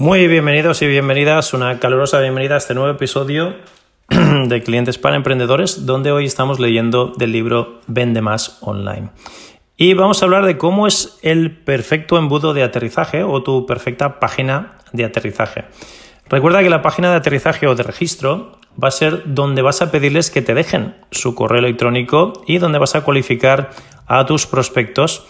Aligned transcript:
Muy 0.00 0.28
bienvenidos 0.28 0.80
y 0.80 0.86
bienvenidas, 0.86 1.52
una 1.52 1.78
calurosa 1.78 2.20
bienvenida 2.20 2.54
a 2.54 2.56
este 2.56 2.72
nuevo 2.72 2.88
episodio 2.90 3.56
de 4.08 4.62
Clientes 4.62 4.96
para 4.96 5.16
Emprendedores, 5.16 5.84
donde 5.84 6.10
hoy 6.10 6.24
estamos 6.24 6.58
leyendo 6.58 7.12
del 7.18 7.32
libro 7.32 7.82
Vende 7.86 8.22
Más 8.22 8.56
Online. 8.62 9.10
Y 9.76 9.92
vamos 9.92 10.22
a 10.22 10.24
hablar 10.24 10.46
de 10.46 10.56
cómo 10.56 10.86
es 10.86 11.18
el 11.20 11.54
perfecto 11.54 12.16
embudo 12.16 12.54
de 12.54 12.62
aterrizaje 12.62 13.24
o 13.24 13.42
tu 13.42 13.66
perfecta 13.66 14.20
página 14.20 14.78
de 14.94 15.04
aterrizaje. 15.04 15.66
Recuerda 16.30 16.62
que 16.62 16.70
la 16.70 16.80
página 16.80 17.10
de 17.10 17.16
aterrizaje 17.16 17.66
o 17.66 17.74
de 17.74 17.82
registro 17.82 18.58
va 18.82 18.88
a 18.88 18.92
ser 18.92 19.24
donde 19.26 19.60
vas 19.60 19.82
a 19.82 19.90
pedirles 19.90 20.30
que 20.30 20.40
te 20.40 20.54
dejen 20.54 20.94
su 21.10 21.34
correo 21.34 21.58
electrónico 21.58 22.32
y 22.46 22.56
donde 22.56 22.78
vas 22.78 22.94
a 22.94 23.02
cualificar 23.02 23.68
a 24.06 24.24
tus 24.24 24.46
prospectos 24.46 25.26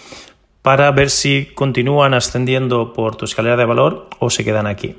para 0.62 0.90
ver 0.90 1.10
si 1.10 1.46
continúan 1.54 2.14
ascendiendo 2.14 2.92
por 2.92 3.16
tu 3.16 3.24
escalera 3.24 3.56
de 3.56 3.64
valor 3.64 4.08
o 4.18 4.30
se 4.30 4.44
quedan 4.44 4.66
aquí. 4.66 4.96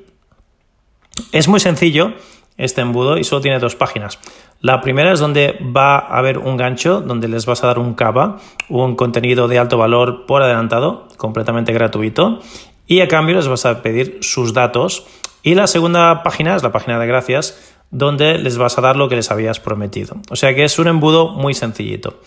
Es 1.32 1.48
muy 1.48 1.60
sencillo 1.60 2.14
este 2.58 2.82
embudo 2.82 3.18
y 3.18 3.24
solo 3.24 3.42
tiene 3.42 3.60
dos 3.60 3.76
páginas. 3.76 4.20
La 4.60 4.82
primera 4.82 5.12
es 5.12 5.20
donde 5.20 5.58
va 5.76 5.98
a 5.98 6.20
haber 6.20 6.38
un 6.38 6.56
gancho 6.56 7.02
donde 7.02 7.28
les 7.28 7.46
vas 7.46 7.64
a 7.64 7.68
dar 7.68 7.80
un 7.80 7.96
cava, 7.96 8.38
un 8.70 8.96
contenido 8.96 9.48
de 9.48 9.58
alto 9.58 9.78
valor 9.78 10.26
por 10.28 10.44
adelantado, 10.44 11.08
completamente 11.18 11.74
gratuito, 11.74 12.40
y 12.86 13.02
a 13.02 13.08
cambio 13.08 13.36
les 13.36 13.48
vas 13.48 13.66
a 13.66 13.82
pedir 13.82 14.20
sus 14.22 14.54
datos. 14.54 15.08
Y 15.42 15.56
la 15.56 15.66
segunda 15.66 16.22
página 16.22 16.56
es 16.56 16.62
la 16.62 16.72
página 16.72 17.00
de 17.00 17.08
gracias, 17.08 17.74
donde 17.92 18.38
les 18.38 18.58
vas 18.58 18.78
a 18.78 18.82
dar 18.82 18.96
lo 18.96 19.10
que 19.10 19.18
les 19.18 19.30
habías 19.30 19.60
prometido. 19.60 20.16
O 20.30 20.36
sea 20.36 20.56
que 20.56 20.64
es 20.64 20.80
un 20.80 20.88
embudo 20.88 21.30
muy 21.30 21.54
sencillito. 21.54 22.20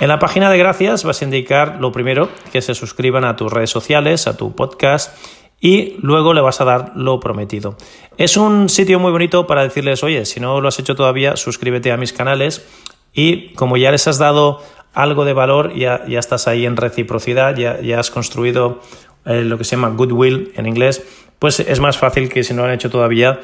En 0.00 0.08
la 0.08 0.18
página 0.18 0.50
de 0.50 0.56
gracias 0.56 1.04
vas 1.04 1.20
a 1.20 1.24
indicar 1.24 1.78
lo 1.80 1.92
primero, 1.92 2.30
que 2.52 2.62
se 2.62 2.74
suscriban 2.74 3.24
a 3.24 3.36
tus 3.36 3.52
redes 3.52 3.70
sociales, 3.70 4.26
a 4.26 4.36
tu 4.36 4.54
podcast 4.54 5.14
y 5.60 5.96
luego 6.00 6.32
le 6.32 6.40
vas 6.40 6.60
a 6.60 6.64
dar 6.64 6.92
lo 6.96 7.20
prometido. 7.20 7.76
Es 8.16 8.36
un 8.36 8.68
sitio 8.68 8.98
muy 8.98 9.12
bonito 9.12 9.46
para 9.46 9.62
decirles, 9.62 10.02
oye, 10.02 10.24
si 10.24 10.40
no 10.40 10.60
lo 10.60 10.68
has 10.68 10.78
hecho 10.78 10.94
todavía, 10.94 11.36
suscríbete 11.36 11.92
a 11.92 11.98
mis 11.98 12.12
canales 12.12 12.64
y 13.12 13.52
como 13.54 13.76
ya 13.76 13.90
les 13.90 14.08
has 14.08 14.18
dado 14.18 14.62
algo 14.94 15.24
de 15.24 15.32
valor, 15.32 15.74
ya, 15.76 16.04
ya 16.08 16.18
estás 16.18 16.48
ahí 16.48 16.66
en 16.66 16.76
reciprocidad, 16.76 17.56
ya, 17.56 17.80
ya 17.80 18.00
has 18.00 18.10
construido 18.10 18.80
eh, 19.24 19.42
lo 19.42 19.58
que 19.58 19.64
se 19.64 19.76
llama 19.76 19.90
goodwill 19.90 20.52
en 20.56 20.66
inglés, 20.66 21.04
pues 21.38 21.60
es 21.60 21.80
más 21.80 21.98
fácil 21.98 22.28
que 22.28 22.42
si 22.42 22.54
no 22.54 22.62
lo 22.62 22.68
han 22.68 22.74
hecho 22.74 22.90
todavía, 22.90 23.40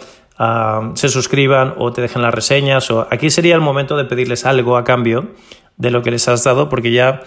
se 0.95 1.09
suscriban 1.09 1.75
o 1.79 1.93
te 1.93 2.03
dejen 2.03 2.23
las 2.23 2.35
reseñas. 2.35 2.91
O 2.91 3.07
aquí 3.11 3.31
sería 3.31 3.55
el 3.55 3.61
momento 3.61 3.97
de 3.97 4.05
pedirles 4.05 4.45
algo 4.47 4.77
a 4.77 4.85
cambio 4.85 5.31
de 5.77 5.91
lo 5.91 6.03
que 6.03 6.11
les 6.11 6.29
has 6.29 6.45
dado 6.45 6.69
porque 6.69 6.93
ya 6.93 7.23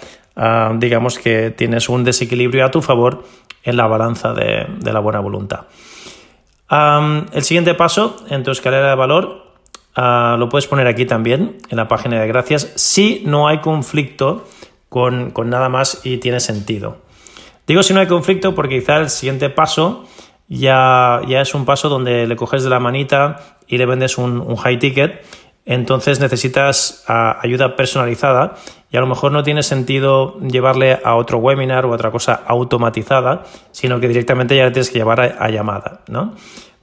digamos 0.75 1.19
que 1.19 1.51
tienes 1.51 1.89
un 1.89 2.03
desequilibrio 2.03 2.65
a 2.65 2.71
tu 2.71 2.81
favor 2.81 3.23
en 3.63 3.77
la 3.77 3.87
balanza 3.87 4.33
de, 4.33 4.67
la 4.81 4.99
buena 4.99 5.19
voluntad. 5.19 5.65
el 6.69 7.43
siguiente 7.43 7.73
paso 7.73 8.15
en 8.29 8.43
tu 8.43 8.51
escalera 8.51 8.89
de 8.89 8.95
valor 8.95 9.53
ah, 9.95 10.37
lo 10.39 10.47
puedes 10.47 10.67
poner 10.67 10.87
aquí 10.87 11.05
también 11.05 11.57
en 11.69 11.77
la 11.77 11.87
página 11.87 12.21
de 12.21 12.27
gracias 12.27 12.71
si 12.75 13.23
no 13.25 13.47
hay 13.47 13.59
conflicto 13.59 14.45
con, 14.87 15.33
nada 15.45 15.69
más 15.69 16.01
y 16.03 16.17
tiene 16.17 16.39
sentido. 16.39 16.97
Digo 17.67 17.83
si 17.83 17.93
no 17.93 17.99
hay 17.99 18.07
conflicto 18.07 18.55
porque 18.55 18.79
quizá 18.79 18.97
el 18.97 19.09
siguiente 19.09 19.49
paso 19.49 20.05
ya, 20.49 21.21
ya 21.27 21.41
es 21.41 21.53
un 21.53 21.63
paso 21.63 21.87
donde 21.87 22.27
le 22.27 22.35
coges 22.35 22.63
de 22.63 22.69
la 22.69 22.79
manita 22.81 23.37
y 23.67 23.77
le 23.77 23.85
vendes 23.85 24.17
un, 24.17 24.41
un 24.41 24.57
high 24.57 24.79
ticket 24.79 25.23
entonces 25.69 26.19
necesitas 26.19 27.03
ah, 27.07 27.37
ayuda 27.43 27.75
personalizada 27.75 28.55
y 28.91 28.97
a 28.97 29.01
lo 29.01 29.05
mejor 29.05 29.31
no 29.31 29.43
tiene 29.43 29.61
sentido 29.61 30.39
llevarle 30.39 30.99
a 31.03 31.13
otro 31.13 31.37
webinar 31.37 31.85
o 31.85 31.91
a 31.91 31.95
otra 31.95 32.09
cosa 32.09 32.41
automatizada, 32.47 33.43
sino 33.69 33.99
que 33.99 34.07
directamente 34.07 34.57
ya 34.57 34.65
le 34.65 34.71
tienes 34.71 34.89
que 34.89 34.97
llevar 34.97 35.21
a, 35.21 35.49
llamada, 35.51 36.01
¿no? 36.07 36.33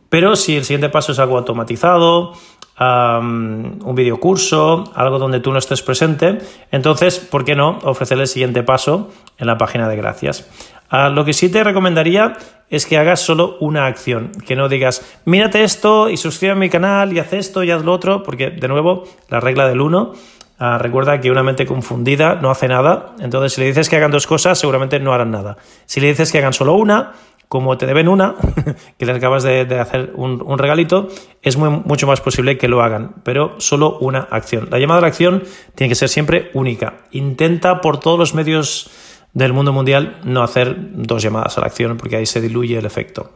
Pero 0.09 0.37
si 0.37 0.57
el 0.57 0.65
siguiente 0.65 0.89
paso 0.89 1.11
es 1.11 1.19
algo 1.19 1.37
automatizado, 1.37 2.35
un 2.79 3.95
videocurso, 3.95 4.93
algo 4.95 5.19
donde 5.19 5.41
tú 5.41 5.53
no 5.53 5.59
estés 5.59 5.83
presente, 5.83 6.39
entonces, 6.71 7.19
¿por 7.19 7.45
qué 7.45 7.55
no 7.55 7.79
ofrecerle 7.83 8.25
el 8.25 8.29
siguiente 8.29 8.63
paso 8.63 9.11
en 9.39 9.47
la 9.47 9.57
página 9.57 9.89
de 9.89 9.97
gracias? 9.97 10.49
Ah, 10.89 11.09
lo 11.09 11.25
que 11.25 11.33
sí 11.33 11.49
te 11.49 11.65
recomendaría 11.65 12.37
es 12.69 12.87
que 12.87 12.99
hagas 12.99 13.21
solo 13.21 13.57
una 13.61 13.87
acción, 13.87 14.33
que 14.47 14.57
no 14.57 14.69
digas, 14.69 15.19
mírate 15.25 15.65
esto 15.65 16.11
y 16.11 16.17
suscríbete 16.17 16.57
a 16.57 16.61
mi 16.61 16.69
canal 16.69 17.13
y 17.13 17.19
haz 17.19 17.33
esto 17.33 17.63
y 17.63 17.71
haz 17.71 17.85
lo 17.85 17.93
otro, 17.93 18.23
porque 18.23 18.51
de 18.51 18.69
nuevo, 18.69 19.05
la 19.29 19.41
regla 19.41 19.69
del 19.69 19.81
uno, 19.81 20.13
ah, 20.59 20.79
recuerda 20.79 21.21
que 21.21 21.31
una 21.31 21.43
mente 21.43 21.67
confundida 21.67 22.37
no 22.37 22.51
hace 22.51 22.69
nada, 22.69 23.15
entonces 23.21 23.55
si 23.55 23.61
le 23.61 23.69
dices 23.69 23.89
que 23.89 23.97
hagan 23.97 24.11
dos 24.11 24.27
cosas, 24.27 24.59
seguramente 24.59 25.01
no 25.01 25.13
harán 25.13 25.31
nada. 25.31 25.57
Si 25.87 26.01
le 26.01 26.09
dices 26.09 26.31
que 26.31 26.39
hagan 26.39 26.53
solo 26.53 26.75
una, 26.75 27.13
como 27.49 27.79
te 27.79 27.87
deben 27.87 28.09
una, 28.09 28.35
que 28.99 29.07
les 29.07 29.17
acabas 29.17 29.43
de, 29.43 29.63
hacer 29.79 30.13
un, 30.15 30.59
regalito, 30.59 31.09
es 31.43 31.57
muy, 31.57 31.71
mucho 31.71 32.07
más 32.07 32.21
posible 32.21 32.59
que 32.59 32.69
lo 32.69 32.83
hagan, 32.83 33.15
pero 33.23 33.55
solo 33.59 33.99
una 33.99 34.21
acción. 34.31 34.69
La 34.71 34.79
llamada 34.79 34.99
a 34.99 35.03
la 35.03 35.09
acción 35.09 35.45
tiene 35.75 35.89
que 35.89 35.95
ser 35.95 36.09
siempre 36.09 36.51
única. 36.55 37.05
Intenta 37.13 37.81
por 37.81 38.01
todos 38.01 38.19
los 38.19 38.35
medios 38.35 38.91
del 39.33 39.53
mundo 39.53 39.73
mundial 39.73 40.19
no 40.25 40.43
hacer 40.43 40.75
dos 40.93 41.23
llamadas 41.23 41.59
a 41.59 41.61
la 41.61 41.67
acción 41.67 41.99
porque 41.99 42.17
ahí 42.17 42.27
se 42.27 42.41
diluye 42.41 42.79
el 42.79 42.87
efecto. 42.87 43.33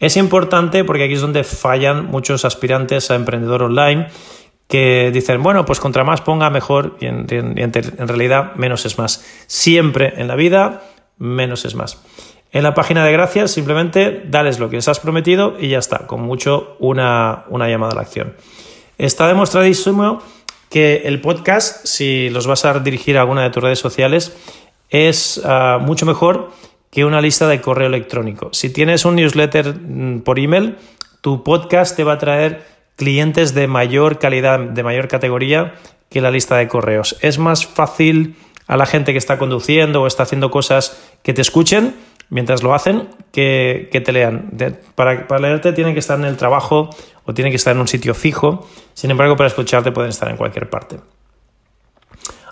Es 0.00 0.16
importante 0.16 0.84
porque 0.84 1.04
aquí 1.04 1.14
es 1.14 1.20
donde 1.20 1.44
fallan 1.44 2.06
muchos 2.06 2.44
aspirantes 2.44 3.10
a 3.10 3.14
emprendedor 3.14 3.62
online 3.62 4.08
que 4.68 5.10
dicen, 5.12 5.42
bueno, 5.42 5.64
pues 5.64 5.80
contra 5.80 6.04
más 6.04 6.20
ponga 6.20 6.50
mejor 6.50 6.96
y 7.00 7.06
en, 7.06 7.26
realidad 7.28 8.54
menos 8.56 8.86
es 8.86 8.98
más. 8.98 9.24
Siempre 9.46 10.14
en 10.16 10.28
la 10.28 10.36
vida, 10.36 10.82
menos 11.18 11.64
es 11.64 11.74
más. 11.74 12.02
En 12.54 12.62
la 12.62 12.72
página 12.72 13.04
de 13.04 13.10
gracias 13.10 13.50
simplemente 13.50 14.22
dales 14.26 14.60
lo 14.60 14.70
que 14.70 14.76
les 14.76 14.86
has 14.86 15.00
prometido 15.00 15.56
y 15.58 15.70
ya 15.70 15.78
está, 15.78 16.06
con 16.06 16.22
mucho 16.22 16.76
una, 16.78 17.46
una 17.48 17.68
llamada 17.68 17.90
a 17.92 17.94
la 17.96 18.02
acción. 18.02 18.34
Está 18.96 19.26
demostradísimo 19.26 20.22
que 20.70 21.02
el 21.04 21.20
podcast, 21.20 21.84
si 21.84 22.30
los 22.30 22.46
vas 22.46 22.64
a 22.64 22.78
dirigir 22.78 23.18
a 23.18 23.22
alguna 23.22 23.42
de 23.42 23.50
tus 23.50 23.60
redes 23.60 23.80
sociales, 23.80 24.36
es 24.88 25.42
ah, 25.44 25.78
mucho 25.80 26.06
mejor 26.06 26.52
que 26.92 27.04
una 27.04 27.20
lista 27.20 27.48
de 27.48 27.60
correo 27.60 27.88
electrónico. 27.88 28.50
Si 28.52 28.70
tienes 28.70 29.04
un 29.04 29.16
newsletter 29.16 29.74
mm, 29.74 30.20
por 30.20 30.38
email, 30.38 30.76
tu 31.22 31.42
podcast 31.42 31.96
te 31.96 32.04
va 32.04 32.12
a 32.12 32.18
traer 32.18 32.64
clientes 32.94 33.54
de 33.54 33.66
mayor 33.66 34.20
calidad, 34.20 34.60
de 34.60 34.82
mayor 34.84 35.08
categoría 35.08 35.74
que 36.08 36.20
la 36.20 36.30
lista 36.30 36.56
de 36.56 36.68
correos. 36.68 37.16
Es 37.20 37.36
más 37.36 37.66
fácil 37.66 38.36
a 38.68 38.76
la 38.76 38.86
gente 38.86 39.10
que 39.10 39.18
está 39.18 39.38
conduciendo 39.38 40.02
o 40.02 40.06
está 40.06 40.22
haciendo 40.22 40.52
cosas 40.52 40.96
que 41.24 41.34
te 41.34 41.42
escuchen 41.42 41.94
mientras 42.30 42.62
lo 42.62 42.74
hacen 42.74 43.08
que, 43.32 43.88
te 44.04 44.12
lean. 44.12 44.50
para, 44.94 45.26
para, 45.26 45.40
leerte 45.40 45.72
tienen 45.72 45.94
que 45.94 46.00
estar 46.00 46.18
en 46.18 46.24
el 46.24 46.36
trabajo 46.36 46.90
o 47.24 47.34
tienen 47.34 47.50
que 47.50 47.56
estar 47.56 47.74
en 47.74 47.80
un 47.80 47.88
sitio 47.88 48.14
fijo. 48.14 48.68
Sin 48.94 49.10
embargo, 49.10 49.36
para 49.36 49.48
escucharte 49.48 49.92
pueden 49.92 50.10
estar 50.10 50.28
en 50.30 50.36
cualquier 50.36 50.70
parte. 50.70 50.98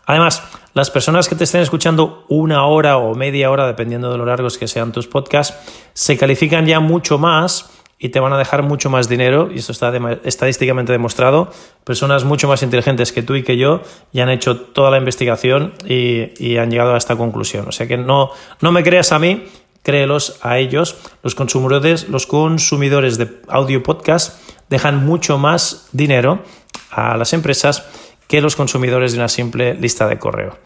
Además, 0.07 0.43
las 0.75 0.91
personas 0.91 1.29
que 1.29 1.35
te 1.35 1.45
estén 1.45 1.61
escuchando 1.61 2.25
una 2.29 2.67
hora 2.67 2.97
o 2.97 3.15
media 3.15 3.51
hora, 3.51 3.67
dependiendo 3.67 4.11
de 4.11 4.19
lo 4.19 4.27
largos 4.27 4.59
que 4.59 4.67
sean 4.67 4.93
tus 4.93 5.07
podcasts, 5.07 5.55
se 5.93 6.17
califican 6.17 6.67
ya 6.67 6.81
mucho 6.81 7.19
más 7.19 7.71
y 7.99 8.09
te 8.09 8.19
van 8.19 8.33
a 8.33 8.39
dejar 8.39 8.65
mucho 8.65 8.91
más 8.91 9.09
dinero, 9.09 9.49
y 9.55 9.59
esto 9.59 9.71
está 9.71 9.93
estadísticamente 10.25 10.91
demostrado. 10.91 11.53
Personas 11.85 12.25
mucho 12.25 12.49
más 12.49 12.65
inteligentes 12.65 13.13
que 13.13 13.23
tú 13.23 13.37
y 13.37 13.45
que 13.45 13.57
yo 13.57 13.83
ya 14.13 14.25
han 14.25 14.29
hecho 14.31 14.57
toda 14.57 14.91
la 14.91 14.99
investigación 14.99 15.73
y, 15.87 16.57
han 16.57 16.73
llegado 16.73 16.95
a 16.95 16.99
esta 16.99 17.15
conclusión. 17.15 17.69
O 17.69 17.73
sea 17.73 17.87
que 17.87 17.97
no, 17.97 18.31
no 18.61 18.73
me 18.73 18.83
creas 18.83 19.13
a 19.13 19.21
mí, 19.21 19.45
créelos 19.83 20.39
a 20.43 20.59
ellos. 20.59 20.97
Los 21.23 21.35
consumidores, 21.35 22.09
los 22.09 22.27
consumidores 22.27 23.19
de 23.19 23.41
audio 23.49 23.83
podcast 23.83 24.41
dejan 24.71 25.05
mucho 25.05 25.39
más 25.39 25.89
dinero 25.93 26.43
a 26.91 27.17
las 27.17 27.33
empresas 27.33 27.85
que 28.29 28.41
los 28.41 28.57
consumidores 28.57 29.13
de 29.13 29.19
una 29.19 29.29
simple 29.29 29.75
lista 29.75 30.09
de 30.09 30.19
correo. 30.19 30.57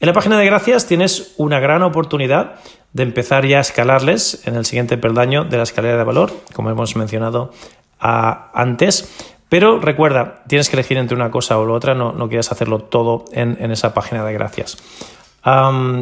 En 0.00 0.06
la 0.06 0.12
página 0.12 0.38
de 0.38 0.46
gracias 0.46 0.86
tienes 0.86 1.34
una 1.38 1.58
gran 1.58 1.82
oportunidad 1.82 2.56
de 2.92 3.02
empezar 3.02 3.46
ya 3.46 3.58
a 3.58 3.62
escalarles 3.62 4.46
en 4.46 4.54
el 4.54 4.64
siguiente 4.64 4.96
peldaño 4.96 5.44
de 5.44 5.56
la 5.56 5.62
escalera 5.64 5.96
de 5.96 6.04
valor, 6.04 6.32
como 6.52 6.70
hemos 6.70 6.96
mencionado 6.96 7.52
antes. 7.98 9.34
Pero 9.48 9.80
recuerda, 9.80 10.44
tienes 10.46 10.68
que 10.68 10.76
elegir 10.76 10.98
entre 10.98 11.16
una 11.16 11.30
cosa 11.30 11.58
o 11.58 11.66
la 11.66 11.72
otra, 11.72 11.94
no, 11.94 12.12
no 12.12 12.28
quieras 12.28 12.52
hacerlo 12.52 12.80
todo 12.80 13.24
en, 13.32 13.70
esa 13.72 13.94
página 13.94 14.24
de 14.24 14.32
gracias. 14.34 14.78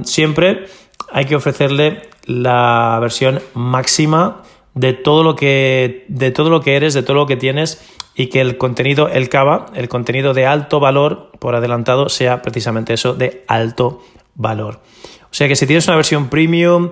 siempre 0.02 0.66
hay 1.10 1.24
que 1.24 1.36
ofrecerle 1.36 2.08
la 2.24 2.98
versión 3.00 3.40
máxima 3.54 4.42
de 4.74 4.92
todo 4.92 5.22
lo 5.22 5.36
que, 5.36 6.04
de 6.08 6.30
todo 6.30 6.50
lo 6.50 6.60
que 6.60 6.76
eres, 6.76 6.94
de 6.94 7.02
todo 7.02 7.16
lo 7.16 7.26
que 7.26 7.36
tienes 7.36 7.82
y 8.14 8.26
que 8.26 8.40
el 8.40 8.58
contenido, 8.58 9.08
el 9.08 9.28
cava, 9.28 9.66
el 9.74 9.88
contenido 9.88 10.34
de 10.34 10.46
alto 10.46 10.80
valor 10.80 11.30
por 11.38 11.54
adelantado 11.54 12.08
sea 12.08 12.42
precisamente 12.42 12.94
eso, 12.94 13.14
de 13.14 13.44
alto 13.46 14.02
valor. 14.34 14.80
O 15.24 15.34
sea 15.34 15.48
que 15.48 15.56
si 15.56 15.66
tienes 15.66 15.86
una 15.86 15.96
versión 15.96 16.28
premium, 16.28 16.90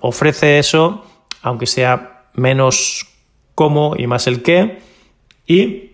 ofrece 0.00 0.58
eso, 0.58 1.04
aunque 1.42 1.66
sea 1.66 2.24
menos 2.34 3.06
cómo 3.54 3.94
y 3.96 4.06
más 4.06 4.26
el 4.26 4.42
qué, 4.42 4.80
y 5.46 5.90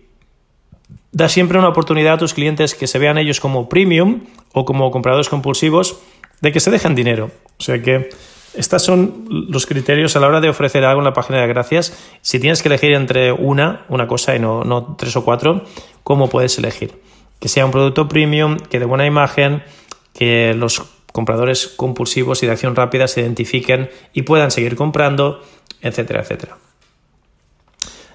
da 1.11 1.29
siempre 1.29 1.57
una 1.57 1.69
oportunidad 1.69 2.13
a 2.13 2.17
tus 2.17 2.33
clientes 2.33 2.75
que 2.75 2.87
se 2.87 2.99
vean 2.99 3.17
ellos 3.17 3.39
como 3.39 3.69
premium 3.69 4.21
o 4.53 4.65
como 4.65 4.91
compradores 4.91 5.29
compulsivos 5.29 5.99
de 6.41 6.51
que 6.51 6.59
se 6.59 6.71
dejen 6.71 6.95
dinero. 6.95 7.31
O 7.59 7.63
sea 7.63 7.81
que 7.81 8.09
estos 8.53 8.83
son 8.83 9.25
los 9.29 9.65
criterios 9.65 10.15
a 10.15 10.19
la 10.19 10.27
hora 10.27 10.41
de 10.41 10.49
ofrecer 10.49 10.83
algo 10.83 11.01
en 11.01 11.05
la 11.05 11.13
página 11.13 11.41
de 11.41 11.47
gracias. 11.47 11.97
Si 12.21 12.39
tienes 12.39 12.61
que 12.61 12.69
elegir 12.69 12.93
entre 12.93 13.31
una, 13.31 13.85
una 13.87 14.07
cosa 14.07 14.35
y 14.35 14.39
no, 14.39 14.63
no 14.63 14.95
tres 14.97 15.15
o 15.15 15.23
cuatro, 15.23 15.63
¿cómo 16.03 16.29
puedes 16.29 16.57
elegir? 16.57 16.99
Que 17.39 17.49
sea 17.49 17.65
un 17.65 17.71
producto 17.71 18.07
premium, 18.07 18.57
que 18.57 18.79
de 18.79 18.85
buena 18.85 19.05
imagen, 19.05 19.63
que 20.13 20.55
los 20.55 20.81
compradores 21.11 21.67
compulsivos 21.67 22.41
y 22.41 22.47
de 22.47 22.53
acción 22.53 22.75
rápida 22.75 23.07
se 23.07 23.21
identifiquen 23.21 23.89
y 24.13 24.23
puedan 24.23 24.49
seguir 24.51 24.75
comprando, 24.75 25.41
etcétera, 25.81 26.21
etcétera. 26.21 26.57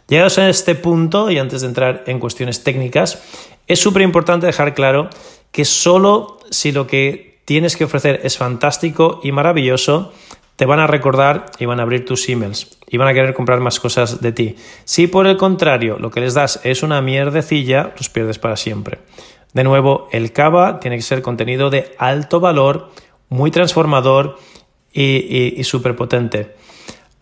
Llegados 0.09 0.39
a 0.39 0.49
este 0.49 0.75
punto, 0.75 1.31
y 1.31 1.39
antes 1.39 1.63
de 1.63 1.69
entrar 1.69 2.05
en 2.07 2.19
cuestiones 2.19 2.65
técnicas, 2.65 3.23
es 3.67 3.79
súper 3.79 4.03
importante 4.03 4.47
dejar 4.47 4.75
claro 4.75 5.09
que 5.53 5.65
solo 5.65 6.39
si 6.51 6.73
lo 6.73 6.87
que 6.87 7.32
tienes 7.45 7.77
que 7.77 7.85
ofrecer 7.85 8.21
es 8.25 8.39
fantástico 8.39 9.21
y 9.23 9.33
maravilloso, 9.33 10.13
te 10.57 10.67
van 10.67 10.81
a 10.81 10.87
recordar 10.87 11.47
y 11.59 11.67
van 11.67 11.81
a 11.81 11.83
abrir 11.83 12.05
tus 12.05 12.29
emails 12.29 12.79
y 12.89 12.97
van 12.97 13.09
a 13.09 13.15
querer 13.15 13.35
comprar 13.35 13.61
más 13.61 13.81
cosas 13.81 14.21
de 14.21 14.33
ti. 14.33 14.57
Si 14.85 15.07
por 15.07 15.27
el 15.27 15.37
contrario 15.37 15.99
lo 15.99 16.11
que 16.11 16.21
les 16.21 16.35
das 16.35 16.61
es 16.63 16.83
una 16.83 17.01
mierdecilla, 17.01 17.93
los 17.97 18.09
pierdes 18.09 18.39
para 18.39 18.57
siempre. 18.57 18.99
De 19.55 19.65
nuevo, 19.65 20.09
el 20.13 20.33
Cava 20.33 20.81
tiene 20.81 20.97
que 20.97 21.03
ser 21.03 21.21
contenido 21.23 21.69
de 21.69 21.95
alto 21.99 22.41
valor, 22.41 22.91
muy 23.29 23.51
transformador 23.51 24.39
y, 24.93 25.59
y 25.59 25.65
súper 25.65 25.97
potente. 25.97 26.55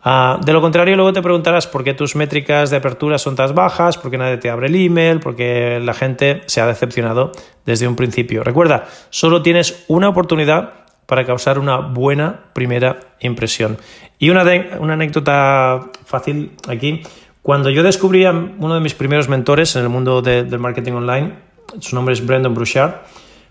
Ah, 0.02 0.40
de 0.42 0.52
lo 0.52 0.62
contrario, 0.62 0.96
luego 0.96 1.12
te 1.12 1.20
preguntarás 1.20 1.66
por 1.66 1.84
qué 1.84 1.92
tus 1.92 2.16
métricas 2.16 2.70
de 2.70 2.78
apertura 2.78 3.18
son 3.18 3.36
tan 3.36 3.54
bajas, 3.54 3.98
por 3.98 4.10
qué 4.10 4.16
nadie 4.16 4.38
te 4.38 4.48
abre 4.48 4.68
el 4.68 4.76
email, 4.76 5.20
por 5.20 5.36
qué 5.36 5.78
la 5.82 5.92
gente 5.92 6.42
se 6.46 6.60
ha 6.62 6.66
decepcionado 6.66 7.32
desde 7.66 7.86
un 7.86 7.96
principio. 7.96 8.42
Recuerda, 8.42 8.88
solo 9.10 9.42
tienes 9.42 9.84
una 9.88 10.08
oportunidad 10.08 10.72
para 11.04 11.26
causar 11.26 11.58
una 11.58 11.78
buena 11.78 12.44
primera 12.54 13.00
impresión. 13.20 13.76
Y 14.18 14.30
una, 14.30 14.44
una 14.78 14.94
anécdota 14.94 15.90
fácil 16.06 16.52
aquí. 16.68 17.02
Cuando 17.42 17.68
yo 17.68 17.82
descubrí 17.82 18.24
a 18.24 18.30
uno 18.30 18.74
de 18.74 18.80
mis 18.80 18.94
primeros 18.94 19.28
mentores 19.28 19.74
en 19.76 19.82
el 19.82 19.88
mundo 19.88 20.22
del 20.22 20.58
marketing 20.58 20.92
online, 20.92 21.32
su 21.80 21.94
nombre 21.94 22.14
es 22.14 22.24
Brandon 22.24 22.54
Bouchard, 22.54 23.02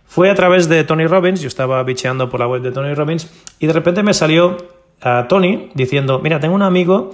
fue 0.05 0.31
a 0.31 0.35
través 0.35 0.67
de 0.69 0.83
Tony 0.83 1.05
Robbins, 1.05 1.41
yo 1.41 1.47
estaba 1.47 1.83
bicheando 1.83 2.29
por 2.29 2.39
la 2.39 2.47
web 2.47 2.63
de 2.63 2.71
Tony 2.71 2.95
Robbins 2.95 3.29
y 3.59 3.67
de 3.67 3.73
repente 3.73 4.01
me 4.01 4.13
salió 4.13 4.57
a 5.01 5.27
Tony 5.27 5.69
diciendo, 5.73 6.19
mira, 6.19 6.39
tengo 6.39 6.55
un 6.55 6.61
amigo 6.61 7.11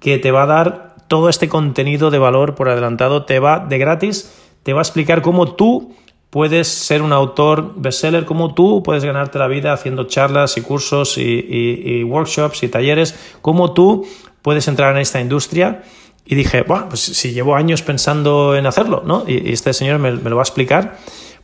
que 0.00 0.18
te 0.18 0.30
va 0.30 0.42
a 0.44 0.46
dar 0.46 0.96
todo 1.08 1.28
este 1.28 1.48
contenido 1.48 2.10
de 2.10 2.18
valor 2.18 2.54
por 2.54 2.68
adelantado, 2.68 3.24
te 3.24 3.38
va 3.38 3.60
de 3.60 3.78
gratis, 3.78 4.32
te 4.62 4.72
va 4.72 4.80
a 4.80 4.82
explicar 4.82 5.22
cómo 5.22 5.54
tú 5.54 5.94
puedes 6.30 6.68
ser 6.68 7.02
un 7.02 7.12
autor 7.12 7.72
bestseller, 7.76 8.26
cómo 8.26 8.54
tú 8.54 8.82
puedes 8.82 9.04
ganarte 9.04 9.38
la 9.38 9.48
vida 9.48 9.72
haciendo 9.72 10.04
charlas 10.04 10.56
y 10.58 10.60
cursos 10.60 11.16
y, 11.16 12.02
workshops 12.04 12.62
y 12.62 12.68
talleres, 12.68 13.18
cómo 13.40 13.72
tú 13.72 14.06
puedes 14.42 14.68
entrar 14.68 14.94
en 14.94 15.00
esta 15.00 15.20
industria. 15.20 15.82
Y 16.26 16.34
dije, 16.34 16.62
bueno, 16.62 16.90
pues 16.90 17.00
si 17.00 17.32
llevo 17.32 17.56
años 17.56 17.80
pensando 17.80 18.54
en 18.54 18.66
hacerlo, 18.66 19.02
¿no? 19.06 19.24
Y, 19.26 19.50
este 19.50 19.72
señor 19.72 19.98
me, 19.98 20.10
lo 20.12 20.36
va 20.36 20.42
a 20.42 20.44
explicar, 20.44 20.98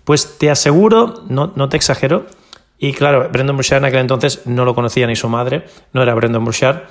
pues 0.05 0.37
te 0.37 0.51
aseguro, 0.51 1.25
no, 1.29 1.53
no 1.57 1.71
te 1.71 1.79
exagero, 1.79 2.27
y 2.79 2.93
claro, 2.93 3.29
Brendan 3.31 3.57
Burchard 3.57 3.79
en 3.79 3.85
aquel 3.87 4.01
entonces 4.01 4.47
no 4.47 4.65
lo 4.65 4.75
conocía 4.75 5.07
ni 5.07 5.17
su 5.17 5.29
madre, 5.29 5.65
no 5.93 6.03
era 6.03 6.15
Brendan 6.15 6.45
Burchard, 6.45 6.83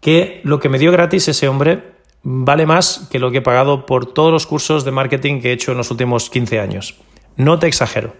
que 0.00 0.40
lo 0.44 0.60
que 0.60 0.68
me 0.68 0.78
dio 0.78 0.92
gratis 0.92 1.28
ese 1.28 1.48
hombre 1.48 1.92
vale 2.22 2.66
más 2.66 3.08
que 3.10 3.18
lo 3.18 3.30
que 3.30 3.38
he 3.38 3.42
pagado 3.42 3.86
por 3.86 4.06
todos 4.06 4.32
los 4.32 4.46
cursos 4.46 4.84
de 4.84 4.90
marketing 4.90 5.40
que 5.40 5.50
he 5.50 5.52
hecho 5.52 5.72
en 5.72 5.78
los 5.78 5.90
últimos 5.90 6.30
15 6.30 6.60
años. 6.60 6.96
No 7.36 7.58
te 7.58 7.66
exagero, 7.66 8.14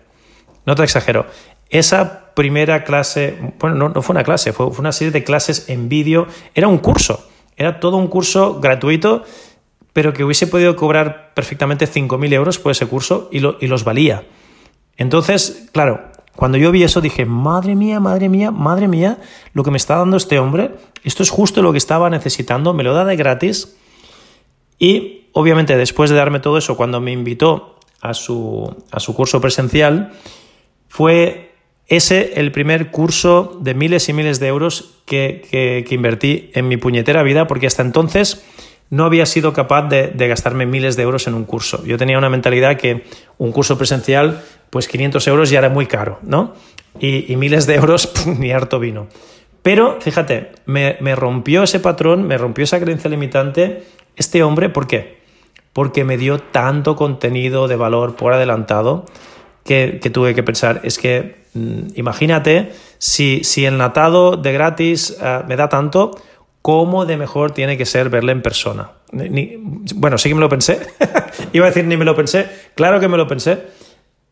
no 0.64 0.74
te 0.74 0.84
exagero. 0.84 1.26
Esa 1.70 2.34
primera 2.34 2.84
clase, 2.84 3.38
bueno, 3.58 3.88
no, 3.88 4.02
fue 4.02 4.14
una 4.14 4.24
clase, 4.24 4.52
fue, 4.52 4.66
una 4.66 4.92
serie 4.92 5.10
de 5.10 5.24
clases 5.24 5.68
en 5.68 5.88
vídeo, 5.88 6.26
era 6.54 6.68
un 6.68 6.78
curso, 6.78 7.28
era 7.56 7.80
todo 7.80 7.96
un 7.96 8.08
curso 8.08 8.60
gratuito, 8.60 9.24
pero 9.92 10.12
que 10.12 10.24
hubiese 10.24 10.46
podido 10.46 10.76
cobrar 10.76 11.32
perfectamente 11.34 11.86
5.000 11.86 12.32
euros 12.32 12.58
por 12.58 12.72
ese 12.72 12.86
curso 12.86 13.28
y, 13.30 13.38
y 13.38 13.66
los 13.66 13.84
valía. 13.84 14.24
Entonces, 14.96 15.68
claro, 15.72 16.11
cuando 16.36 16.58
yo 16.58 16.70
vi 16.70 16.82
eso 16.82 17.00
dije, 17.00 17.26
madre 17.26 17.74
mía, 17.74 18.00
madre 18.00 18.28
mía, 18.28 18.50
madre 18.50 18.88
mía, 18.88 19.18
lo 19.52 19.62
que 19.62 19.70
me 19.70 19.76
está 19.76 19.96
dando 19.96 20.16
este 20.16 20.38
hombre, 20.38 20.72
esto 21.04 21.22
es 21.22 21.30
justo 21.30 21.62
lo 21.62 21.72
que 21.72 21.78
estaba 21.78 22.08
necesitando, 22.10 22.72
me 22.72 22.82
lo 22.82 22.94
da 22.94 23.04
de 23.04 23.16
gratis. 23.16 23.76
Y 24.78 25.28
obviamente 25.32 25.76
después 25.76 26.10
de 26.10 26.16
darme 26.16 26.40
todo 26.40 26.58
eso, 26.58 26.76
cuando 26.76 27.00
me 27.00 27.12
invitó 27.12 27.76
a 28.00 28.14
su, 28.14 28.74
a 28.90 29.00
su 29.00 29.14
curso 29.14 29.40
presencial, 29.40 30.12
fue 30.88 31.52
ese 31.86 32.40
el 32.40 32.52
primer 32.52 32.90
curso 32.90 33.58
de 33.60 33.74
miles 33.74 34.08
y 34.08 34.12
miles 34.12 34.40
de 34.40 34.48
euros 34.48 34.94
que, 35.04 35.46
que, 35.86 35.94
invertí 35.94 36.50
en 36.54 36.68
mi 36.68 36.76
puñetera 36.76 37.22
vida, 37.22 37.46
porque 37.46 37.66
hasta 37.66 37.82
entonces 37.82 38.44
no 38.92 39.06
había 39.06 39.24
sido 39.24 39.54
capaz 39.54 39.88
de, 39.88 40.12
gastarme 40.28 40.66
miles 40.66 40.96
de 40.96 41.02
euros 41.02 41.26
en 41.26 41.32
un 41.32 41.44
curso. 41.44 41.82
Yo 41.86 41.96
tenía 41.96 42.18
una 42.18 42.28
mentalidad 42.28 42.76
que 42.76 43.06
un 43.38 43.50
curso 43.50 43.78
presencial 43.78 44.42
pues 44.68 44.86
500 44.86 45.26
euros 45.28 45.48
ya 45.48 45.60
era 45.60 45.70
muy 45.70 45.86
caro, 45.86 46.18
¿no? 46.22 46.52
Y, 47.00 47.34
miles 47.36 47.66
de 47.66 47.76
euros, 47.76 48.12
ni 48.38 48.52
harto 48.52 48.78
vino. 48.78 49.06
Pero, 49.62 49.98
fíjate, 49.98 50.52
me, 50.66 51.14
rompió 51.14 51.62
ese 51.62 51.80
patrón, 51.80 52.24
me 52.24 52.36
rompió 52.36 52.64
esa 52.64 52.80
creencia 52.80 53.08
limitante 53.08 53.84
este 54.16 54.42
hombre, 54.42 54.68
¿por 54.68 54.86
qué? 54.86 55.22
Porque 55.72 56.04
me 56.04 56.18
dio 56.18 56.38
tanto 56.38 56.94
contenido 56.94 57.68
de 57.68 57.76
valor 57.76 58.14
por 58.14 58.34
adelantado 58.34 59.06
que, 59.64 60.00
tuve 60.12 60.34
que 60.34 60.42
pensar, 60.42 60.82
es 60.84 60.98
que 60.98 61.46
mm, 61.54 61.92
imagínate 61.94 62.72
si, 62.98 63.40
el 63.64 63.78
natado 63.78 64.36
de 64.36 64.52
gratis 64.52 65.16
eh, 65.18 65.40
me 65.48 65.56
da 65.56 65.70
tanto, 65.70 66.10
¿cómo 66.62 67.04
de 67.04 67.16
mejor 67.16 67.50
tiene 67.50 67.76
que 67.76 67.84
ser 67.84 68.08
verle 68.08 68.32
en 68.32 68.42
persona? 68.42 68.92
bueno, 69.94 70.16
sí 70.16 70.30
que 70.30 70.34
me 70.34 70.40
lo 70.40 70.48
pensé, 70.48 70.80
iba 71.52 71.66
a 71.66 71.68
decir 71.68 71.84
ni 71.84 71.98
me 71.98 72.04
lo 72.06 72.16
pensé, 72.16 72.46
claro 72.74 72.98
que 72.98 73.08
me 73.08 73.18
lo 73.18 73.26
pensé, 73.28 73.58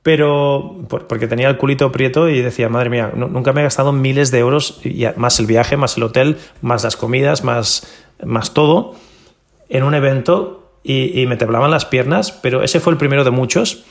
pero 0.02 0.86
porque 0.88 1.26
tenía 1.26 1.48
el 1.48 1.58
culito 1.58 1.92
prieto 1.92 2.28
y 2.28 2.40
decía, 2.40 2.68
madre 2.70 2.88
mía, 2.88 3.12
nunca 3.14 3.52
me 3.52 3.60
he 3.60 3.64
gastado 3.64 3.92
miles 3.92 4.30
de 4.30 4.38
euros, 4.38 4.80
y 4.82 5.04
más 5.16 5.38
el 5.38 5.46
viaje, 5.46 5.76
más 5.76 5.96
el 5.96 6.04
hotel, 6.04 6.38
más 6.62 6.84
las 6.84 6.96
comidas, 6.96 7.44
más, 7.44 7.84
todo, 8.54 8.94
en 9.68 9.82
un 9.82 9.94
evento 9.94 10.72
y, 10.82 11.26
me 11.26 11.36
temblaban 11.36 11.70
las 11.70 11.84
piernas, 11.84 12.32
pero 12.32 12.62
ese 12.62 12.80
fue 12.80 12.94
el 12.94 12.98
primero 12.98 13.24
de 13.24 13.30
muchos. 13.30 13.84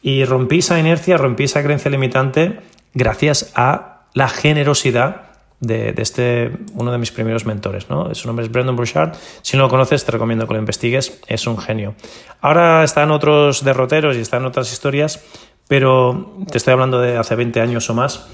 Y 0.00 0.24
rompí 0.24 0.58
esa 0.58 0.78
inercia, 0.78 1.18
rompí 1.18 1.44
esa 1.44 1.62
creencia 1.62 1.90
limitante 1.90 2.60
gracias 2.94 3.52
a 3.54 4.06
la 4.14 4.28
generosidad 4.28 5.33
de, 5.66 5.94
este, 5.98 6.50
uno 6.74 6.92
de 6.92 6.98
mis 6.98 7.10
primeros 7.10 7.46
mentores. 7.46 7.88
¿no? 7.90 8.14
Su 8.14 8.26
nombre 8.26 8.44
es 8.44 8.52
Brendan 8.52 8.76
Bouchard. 8.76 9.14
Si 9.42 9.56
no 9.56 9.64
lo 9.64 9.68
conoces, 9.68 10.04
te 10.04 10.12
recomiendo 10.12 10.46
que 10.46 10.54
lo 10.54 10.60
investigues. 10.60 11.20
Es 11.26 11.46
un 11.46 11.58
genio. 11.58 11.94
Ahora 12.40 12.84
están 12.84 13.10
otros 13.10 13.64
derroteros 13.64 14.16
y 14.16 14.20
están 14.20 14.44
otras 14.44 14.72
historias, 14.72 15.24
pero 15.68 16.36
te 16.50 16.58
estoy 16.58 16.72
hablando 16.72 17.00
de 17.00 17.16
hace 17.16 17.34
20 17.34 17.60
años 17.60 17.88
o 17.90 17.94
más, 17.94 18.26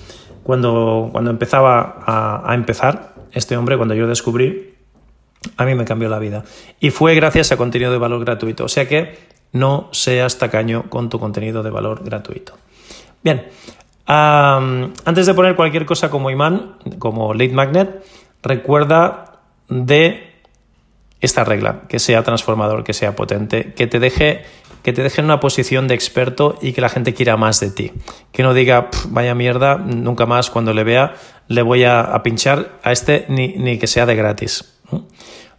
cuando, 0.42 1.08
cuando 1.12 1.30
empezaba 1.30 2.02
a, 2.04 2.50
a 2.50 2.54
empezar 2.54 3.14
este 3.32 3.56
hombre, 3.56 3.76
cuando 3.76 3.94
yo 3.94 4.06
descubrí, 4.06 4.74
a 5.56 5.64
mí 5.64 5.74
me 5.74 5.84
cambió 5.84 6.08
la 6.08 6.18
vida. 6.18 6.44
Y 6.80 6.90
fue 6.90 7.14
gracias 7.14 7.52
a 7.52 7.56
contenido 7.56 7.92
de 7.92 7.98
valor 7.98 8.24
gratuito. 8.24 8.64
O 8.64 8.68
sea 8.68 8.88
que 8.88 9.18
no 9.52 9.88
seas 9.92 10.38
tacaño 10.38 10.88
con 10.88 11.08
tu 11.08 11.18
contenido 11.18 11.62
de 11.62 11.70
valor 11.70 12.04
gratuito. 12.04 12.54
Bien, 13.22 13.46
antes 14.12 15.26
de 15.26 15.34
poner 15.34 15.54
cualquier 15.54 15.86
cosa 15.86 16.10
como 16.10 16.30
imán, 16.30 16.76
como 16.98 17.32
lead 17.32 17.52
magnet, 17.52 18.04
recuerda 18.42 19.40
de 19.68 20.42
esta 21.20 21.44
regla, 21.44 21.82
que 21.88 21.98
sea 21.98 22.22
transformador, 22.24 22.82
que 22.82 22.92
sea 22.92 23.14
potente, 23.14 23.72
que 23.74 23.86
te 23.86 24.00
deje 24.00 24.42
que 24.82 24.94
te 24.94 25.02
deje 25.02 25.20
en 25.20 25.26
una 25.26 25.40
posición 25.40 25.88
de 25.88 25.94
experto 25.94 26.58
y 26.62 26.72
que 26.72 26.80
la 26.80 26.88
gente 26.88 27.12
quiera 27.12 27.36
más 27.36 27.60
de 27.60 27.70
ti. 27.70 27.92
Que 28.32 28.42
no 28.42 28.54
diga, 28.54 28.88
vaya 29.08 29.34
mierda, 29.34 29.76
nunca 29.76 30.24
más 30.24 30.48
cuando 30.48 30.72
le 30.72 30.84
vea 30.84 31.14
le 31.48 31.60
voy 31.60 31.84
a, 31.84 32.18
pinchar 32.22 32.78
a 32.82 32.90
este 32.90 33.26
ni, 33.28 33.48
ni, 33.58 33.78
que 33.78 33.86
sea 33.86 34.06
de 34.06 34.16
gratis. 34.16 34.80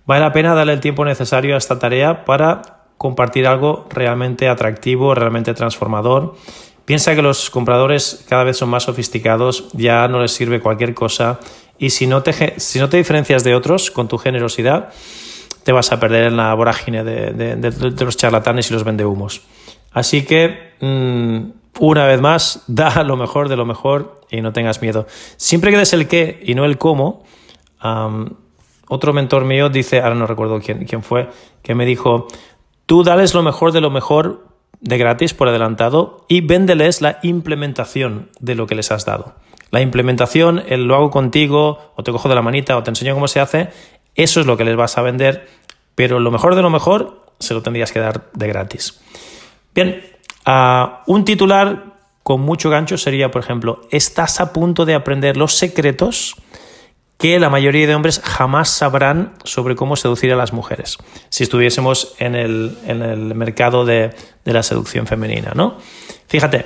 Vale 0.07 0.21
la 0.21 0.31
pena 0.31 0.55
darle 0.55 0.73
el 0.73 0.79
tiempo 0.79 1.05
necesario 1.05 1.53
a 1.53 1.57
esta 1.59 1.77
tarea 1.77 2.25
para 2.25 2.81
compartir 2.97 3.45
algo 3.45 3.87
realmente 3.89 4.47
atractivo, 4.47 5.13
realmente 5.13 5.53
transformador 5.53 6.35
Piensa 6.91 7.15
que 7.15 7.21
los 7.21 7.49
compradores 7.49 8.25
cada 8.27 8.43
vez 8.43 8.57
son 8.57 8.67
más 8.67 8.83
sofisticados, 8.83 9.69
ya 9.71 10.09
no 10.09 10.19
les 10.19 10.33
sirve 10.33 10.59
cualquier 10.59 10.93
cosa 10.93 11.39
y 11.79 11.91
si 11.91 12.05
no 12.05 12.21
te, 12.21 12.59
si 12.59 12.79
no 12.79 12.89
te 12.89 12.97
diferencias 12.97 13.45
de 13.45 13.55
otros 13.55 13.91
con 13.91 14.09
tu 14.09 14.17
generosidad, 14.17 14.89
te 15.63 15.71
vas 15.71 15.93
a 15.93 16.01
perder 16.01 16.25
en 16.25 16.35
la 16.35 16.53
vorágine 16.53 17.05
de, 17.05 17.95
los 17.97 18.17
charlatanes 18.17 18.69
y 18.69 18.73
los 18.73 18.83
vendehumos. 18.83 19.41
Así 19.93 20.25
que, 20.25 20.73
mm, 20.81 21.51
una 21.79 22.05
vez 22.07 22.19
más, 22.19 22.63
da 22.67 23.05
lo 23.05 23.15
mejor 23.15 23.47
de 23.47 23.55
lo 23.55 23.65
mejor 23.65 24.19
y 24.29 24.41
no 24.41 24.51
tengas 24.51 24.81
miedo. 24.81 25.07
Siempre 25.37 25.71
que 25.71 25.77
des 25.77 25.93
el 25.93 26.09
qué 26.09 26.43
y 26.45 26.55
no 26.55 26.65
el 26.65 26.77
cómo, 26.77 27.23
otro 28.89 29.13
mentor 29.13 29.45
mío 29.45 29.69
dice, 29.69 30.01
ahora 30.01 30.15
no 30.15 30.27
recuerdo 30.27 30.59
quién, 30.59 30.83
quién 30.83 31.03
fue, 31.03 31.29
que 31.63 31.73
me 31.73 31.85
dijo, 31.85 32.27
tú 32.85 33.01
dales 33.05 33.33
lo 33.33 33.43
mejor 33.43 33.71
de 33.71 33.79
lo 33.79 33.91
mejor 33.91 34.50
de 34.81 34.97
gratis 34.97 35.33
por 35.33 35.47
adelantado 35.47 36.25
y 36.27 36.41
véndeles 36.41 37.01
la 37.01 37.19
implementación 37.21 38.29
de 38.39 38.55
lo 38.55 38.67
que 38.67 38.75
les 38.75 38.91
has 38.91 39.05
dado. 39.05 39.35
La 39.69 39.79
implementación, 39.79 40.63
el 40.67 40.83
lo 40.83 40.95
hago 40.95 41.11
contigo, 41.11 41.93
o 41.95 42.03
te 42.03 42.11
cojo 42.11 42.27
de 42.27 42.35
la 42.35 42.41
manita, 42.41 42.75
o 42.75 42.83
te 42.83 42.89
enseño 42.91 43.13
cómo 43.13 43.27
se 43.27 43.39
hace, 43.39 43.69
eso 44.15 44.41
es 44.41 44.45
lo 44.45 44.57
que 44.57 44.65
les 44.65 44.75
vas 44.75 44.97
a 44.97 45.01
vender, 45.01 45.47
pero 45.95 46.19
lo 46.19 46.31
mejor 46.31 46.55
de 46.55 46.61
lo 46.61 46.69
mejor 46.69 47.25
se 47.39 47.53
lo 47.53 47.61
tendrías 47.61 47.91
que 47.91 47.99
dar 47.99 48.29
de 48.33 48.47
gratis. 48.47 48.99
Bien, 49.73 50.03
un 51.07 51.23
titular 51.23 51.85
con 52.23 52.41
mucho 52.41 52.69
gancho 52.69 52.97
sería, 52.97 53.31
por 53.31 53.41
ejemplo, 53.41 53.81
estás 53.91 54.41
a 54.41 54.51
punto 54.51 54.85
de 54.85 54.95
aprender 54.95 55.37
los 55.37 55.55
secretos 55.55 56.35
que 57.21 57.39
la 57.39 57.51
mayoría 57.51 57.85
de 57.85 57.93
hombres 57.93 58.19
jamás 58.23 58.69
sabrán 58.69 59.33
sobre 59.43 59.75
cómo 59.75 59.95
seducir 59.95 60.33
a 60.33 60.35
las 60.35 60.53
mujeres, 60.53 60.97
si 61.29 61.43
estuviésemos 61.43 62.15
en 62.17 62.33
el, 62.33 63.35
mercado 63.35 63.85
de, 63.85 64.09
de, 64.43 64.53
la 64.53 64.63
seducción 64.63 65.05
femenina, 65.05 65.51
¿no? 65.53 65.77
Fíjate, 66.27 66.65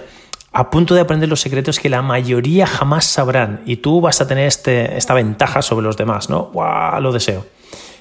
a 0.54 0.70
punto 0.70 0.96
de 0.96 1.02
aprender 1.02 1.28
los 1.28 1.42
secretos 1.42 1.78
que 1.78 1.90
la 1.90 2.02
mayoría 2.02 2.68
jamás 2.68 3.04
sabrán 3.04 3.64
y 3.66 3.78
tú 3.78 4.00
vas 4.00 4.22
a 4.22 4.30
tener 4.30 4.48
este, 4.48 4.98
esta 4.98 5.14
ventaja 5.14 5.62
sobre 5.62 5.86
los 5.86 5.98
demás, 5.98 6.30
¿no? 6.30 6.44
¡Guau! 6.54 7.02
Lo 7.02 7.12
deseo. 7.12 7.46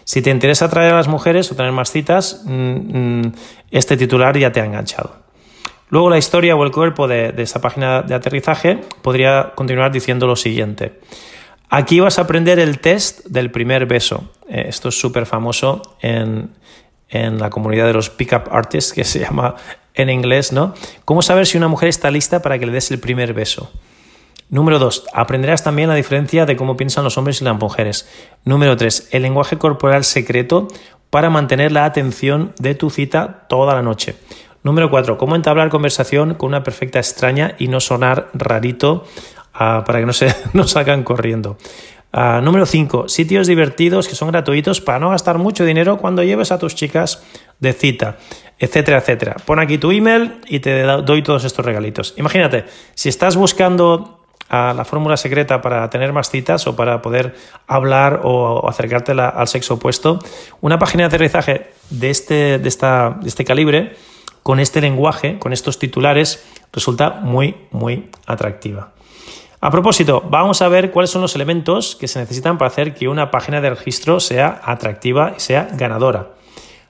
Si 0.05 0.23
te 0.23 0.31
interesa 0.31 0.67
atraer 0.67 0.93
a 0.93 0.97
las 0.97 1.09
mujeres 1.09 1.51
o 1.51 1.57
tener 1.57 1.73
más 1.73 1.91
citas, 1.91 2.43
mm, 2.45 2.53
mm, 2.53 3.33
este 3.73 3.97
titular 3.97 4.39
ya 4.39 4.53
te 4.53 4.61
ha 4.61 4.65
enganchado. 4.65 5.17
Luego 5.89 6.09
la 6.09 6.19
historia 6.19 6.55
o 6.55 6.63
el 6.63 6.71
cuerpo 6.71 7.09
de, 7.09 7.33
de 7.33 7.43
esa 7.43 7.61
página 7.61 8.03
de 8.03 8.15
aterrizaje 8.15 8.79
podría 9.03 9.55
continuar 9.57 9.91
diciendo 9.91 10.29
lo 10.29 10.37
siguiente. 10.37 11.01
Aquí 11.77 11.99
vas 11.99 12.21
a 12.21 12.23
aprender 12.23 12.61
el 12.61 12.79
test 12.79 13.27
del 13.27 13.51
primer 13.51 13.87
beso. 13.87 14.31
Eh, 14.49 14.67
esto 14.69 14.91
es 14.91 15.01
súper 15.01 15.27
famoso 15.27 15.83
en, 16.01 16.51
en 17.09 17.41
la 17.41 17.51
comunidad 17.51 17.89
de 17.89 17.95
los 17.95 18.11
pickup 18.11 18.49
artists, 18.53 18.93
que 18.93 19.03
se 19.03 19.19
llama 19.25 19.57
en 19.93 20.09
inglés, 20.09 20.53
¿no? 20.53 20.73
¿Cómo 21.05 21.21
saber 21.21 21.49
si 21.49 21.59
una 21.59 21.67
mujer 21.67 21.89
está 21.89 22.13
lista 22.13 22.43
para 22.43 22.61
que 22.61 22.67
le 22.67 22.71
des 22.71 22.93
el 22.93 23.01
primer 23.01 23.35
beso? 23.35 23.73
Número 24.51 24.79
dos, 24.79 25.05
aprenderás 25.13 25.65
también 25.65 25.89
la 25.89 25.97
diferencia 25.97 26.47
de 26.47 26.55
cómo 26.55 26.77
piensan 26.77 27.03
los 27.03 27.19
hombres 27.19 27.41
y 27.41 27.45
las 27.45 27.59
mujeres. 27.59 28.09
Número 28.45 28.77
tres, 28.77 29.09
el 29.11 29.23
lenguaje 29.23 29.59
corporal 29.59 30.05
secreto 30.05 30.69
para 31.11 31.29
mantener 31.29 31.73
la 31.73 31.87
atención 31.87 32.53
de 32.57 32.77
tu 32.77 32.89
cita 32.89 33.47
toda 33.49 33.75
la 33.75 33.83
noche. 33.83 34.15
Número 34.63 34.91
cuatro, 34.91 35.19
cómo 35.19 35.35
entablar 35.35 35.71
conversación 35.71 36.35
con 36.35 36.51
una 36.51 36.63
perfecta 36.63 37.01
extraña 37.01 37.57
y 37.59 37.67
no 37.67 37.81
sonar 37.81 38.31
rarito 38.33 39.07
ah, 39.55 39.85
para 39.87 40.01
que 40.01 40.07
no 40.07 40.13
se 40.13 40.35
no 40.53 40.67
salgan 40.67 41.03
corriendo. 41.03 41.57
Ah, 42.17 42.41
número 42.41 42.65
5. 42.65 43.09
Sitios 43.09 43.49
divertidos 43.49 44.07
que 44.07 44.15
son 44.15 44.31
gratuitos 44.31 44.81
para 44.81 45.01
no 45.01 45.11
gastar 45.11 45.39
mucho 45.39 45.65
dinero 45.65 45.99
cuando 45.99 46.23
lleves 46.23 46.53
a 46.53 46.61
tus 46.61 46.77
chicas 46.77 47.25
de 47.59 47.73
cita, 47.73 48.19
etcétera, 48.57 48.99
etcétera. 48.99 49.37
Pon 49.45 49.59
aquí 49.59 49.79
tu 49.79 49.91
email 49.91 50.37
y 50.47 50.61
te 50.61 50.85
doy 50.85 51.23
todos 51.25 51.43
estos 51.45 51.67
regalitos. 51.67 52.15
Imagínate, 52.17 52.67
si 52.95 53.09
estás 53.09 53.35
buscando 53.35 54.23
ah, 54.49 54.73
la 54.77 54.85
fórmula 54.85 55.17
secreta 55.17 55.61
para 55.61 55.91
tener 55.91 56.13
más 56.13 56.31
citas 56.31 56.69
o 56.69 56.77
para 56.77 57.03
poder 57.03 57.35
hablar 57.67 58.21
o 58.23 58.69
acercarte 58.69 59.11
al 59.11 59.49
sexo 59.49 59.75
opuesto, 59.75 60.21
una 60.61 60.79
página 60.79 61.03
de 61.03 61.07
aterrizaje 61.07 61.73
de 61.91 62.11
este, 62.11 62.59
de, 62.61 62.69
esta, 62.69 63.19
de 63.21 63.29
este 63.29 63.45
calibre, 63.45 63.97
con 64.45 64.61
este 64.61 64.81
lenguaje, 64.81 65.41
con 65.41 65.53
estos 65.53 65.81
titulares, 65.81 66.45
resulta 66.73 67.11
muy, 67.11 67.57
muy 67.73 68.11
atractiva. 68.25 68.94
A 69.65 69.71
propósito, 69.71 70.23
vamos 70.29 70.61
a 70.61 70.69
ver 70.69 70.91
cuáles 70.91 71.09
son 71.09 71.23
los 71.23 71.35
elementos 71.35 71.97
que 71.97 72.07
se 72.07 72.19
necesitan 72.19 72.59
para 72.59 72.67
hacer 72.67 72.93
que 72.93 73.09
una 73.09 73.31
página 73.31 73.63
de 73.63 73.71
registro 73.71 74.21
sea 74.21 74.61
atractiva 74.63 75.33
y 75.39 75.41
sea 75.41 75.71
ganadora. 75.73 76.35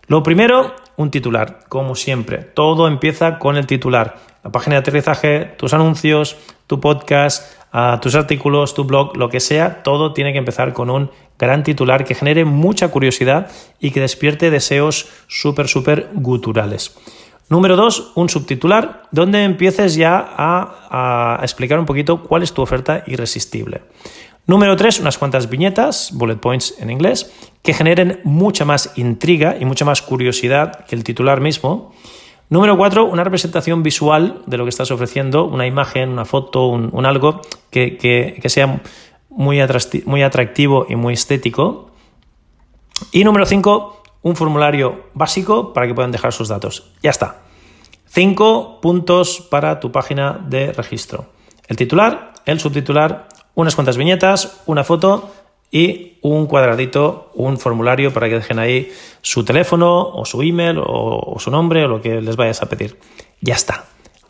Lo 0.08 0.24
primero, 0.24 0.74
un 0.96 1.12
titular, 1.12 1.60
como 1.68 1.94
siempre. 1.94 2.38
Todo 2.38 2.88
empieza 2.88 3.38
con 3.38 3.56
el 3.56 3.68
titular. 3.68 4.16
La 4.42 4.50
página 4.50 4.74
de 4.74 4.80
aterrizaje, 4.80 5.54
tus 5.56 5.72
anuncios, 5.72 6.36
tu 6.66 6.80
podcast, 6.80 7.56
ah, 7.70 8.00
tus 8.02 8.16
artículos, 8.16 8.74
tu 8.74 8.82
blog, 8.82 9.16
lo 9.16 9.28
que 9.28 9.38
sea, 9.38 9.84
todo 9.84 10.12
tiene 10.12 10.32
que 10.32 10.38
empezar 10.38 10.72
con 10.72 10.90
un 10.90 11.12
gran 11.38 11.62
titular 11.62 12.04
que 12.04 12.16
genere 12.16 12.44
mucha 12.44 12.88
curiosidad 12.88 13.52
y 13.78 13.92
que 13.92 14.00
despierte 14.00 14.50
deseos 14.50 15.06
súper, 15.28 15.68
súper 15.68 16.10
guturales. 16.12 16.96
Número 17.48 17.76
dos, 17.76 18.12
un 18.14 18.28
subtitular 18.28 19.02
donde 19.10 19.44
empieces 19.44 19.96
ya 19.96 20.34
a, 20.36 21.38
explicar 21.42 21.78
un 21.78 21.86
poquito 21.86 22.22
cuál 22.22 22.42
es 22.42 22.52
tu 22.52 22.62
oferta 22.62 23.04
irresistible. 23.06 23.82
Número 24.46 24.76
tres, 24.76 25.00
unas 25.00 25.18
cuantas 25.18 25.48
viñetas, 25.48 26.10
bullet 26.12 26.36
points 26.36 26.74
en 26.78 26.90
inglés, 26.90 27.32
que 27.62 27.74
generen 27.74 28.20
mucha 28.24 28.64
más 28.64 28.92
intriga 28.96 29.56
y 29.58 29.64
mucha 29.64 29.84
más 29.84 30.02
curiosidad 30.02 30.84
que 30.86 30.94
el 30.96 31.04
titular 31.04 31.40
mismo. 31.40 31.92
Número 32.50 32.76
cuatro, 32.76 33.06
una 33.06 33.24
representación 33.24 33.82
visual 33.82 34.42
de 34.46 34.58
lo 34.58 34.64
que 34.64 34.70
estás 34.70 34.90
ofreciendo, 34.90 35.44
una 35.44 35.66
imagen, 35.66 36.10
una 36.10 36.24
foto, 36.24 36.66
un, 36.66 37.06
algo 37.06 37.40
que, 37.70 38.40
sea 38.46 38.80
muy, 39.30 39.60
muy 40.06 40.22
atractivo 40.22 40.86
y 40.88 40.96
muy 40.96 41.14
estético. 41.14 41.90
Y 43.12 43.24
número 43.24 43.46
cinco, 43.46 44.03
un 44.24 44.34
formulario 44.34 45.04
básico 45.12 45.72
para 45.72 45.86
que 45.86 45.94
puedan 45.94 46.10
dejar 46.10 46.32
sus 46.32 46.48
datos. 46.48 46.90
Ya 47.02 47.10
está. 47.10 47.42
Cinco 48.06 48.80
puntos 48.80 49.46
para 49.50 49.78
tu 49.80 49.92
página 49.92 50.40
de 50.48 50.72
registro. 50.72 51.26
El 51.68 51.76
titular, 51.76 52.32
el 52.46 52.58
subtitular, 52.58 53.28
unas 53.54 53.74
cuantas 53.74 53.98
viñetas, 53.98 54.62
una 54.66 54.82
foto 54.82 55.30
y 55.70 56.18
un 56.22 56.46
cuadradito, 56.46 57.32
un 57.34 57.58
formulario 57.58 58.14
para 58.14 58.28
que 58.28 58.36
dejen 58.36 58.58
ahí 58.58 58.90
su 59.20 59.44
teléfono 59.44 60.08
o 60.08 60.24
su 60.24 60.40
email 60.40 60.78
o, 60.82 61.36
su 61.38 61.50
nombre 61.50 61.84
o 61.84 61.88
lo 61.88 62.00
que 62.00 62.22
les 62.22 62.36
vayas 62.36 62.62
a 62.62 62.68
pedir. 62.68 62.98
Ya 63.42 63.54
está. 63.54 63.84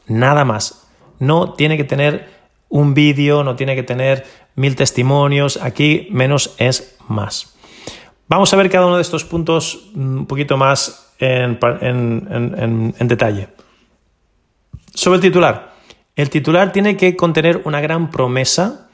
Nada 0.09 0.45
más. 0.45 0.89
No 1.21 1.53
tiene 1.53 1.77
que 1.77 1.85
tener 1.85 2.29
un 2.69 2.95
vídeo, 2.95 3.45
no 3.45 3.55
tiene 3.55 3.77
que 3.77 3.85
tener 3.85 4.27
mil 4.57 4.75
testimonios. 4.75 5.57
Aquí 5.59 6.09
menos 6.11 6.57
es 6.59 6.97
más. 7.07 7.54
Vamos 8.27 8.53
a 8.53 8.57
ver 8.57 8.71
cada 8.71 8.87
uno 8.87 8.97
de 8.97 9.03
estos 9.03 9.25
puntos 9.25 9.91
un 9.95 10.27
poquito 10.27 10.57
más 10.57 11.13
en, 11.19 11.59
detalle. 13.01 13.49
Sobre 14.95 15.17
el 15.17 15.23
titular. 15.23 15.75
El 16.17 16.31
titular 16.31 16.73
tiene 16.73 16.97
que 16.97 17.17
contener 17.17 17.61
una 17.65 17.81
gran 17.81 18.11
promesa, 18.11 18.89